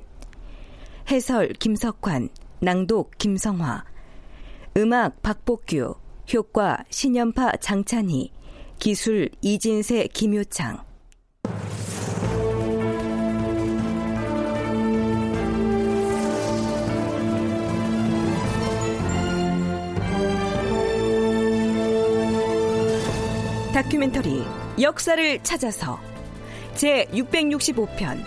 해설 1.10 1.54
김석환, 1.54 2.28
낭독 2.60 3.18
김성화 3.18 3.84
음악 4.76 5.22
박복규, 5.22 5.96
효과 6.32 6.84
신연파 6.88 7.56
장찬희, 7.56 8.30
기술 8.78 9.28
이진세 9.40 10.06
김효창 10.12 10.84
다큐멘터리 23.72 24.42
역사를 24.80 25.38
찾아서 25.44 26.00
제 26.74 27.04
665편 27.12 28.18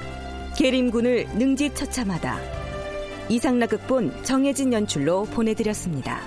계림군을 0.57 1.27
능지처참하다 1.37 2.39
이상락극본 3.27 4.23
정혜진 4.23 4.71
연출로 4.71 5.25
보내드렸습니다. 5.25 6.21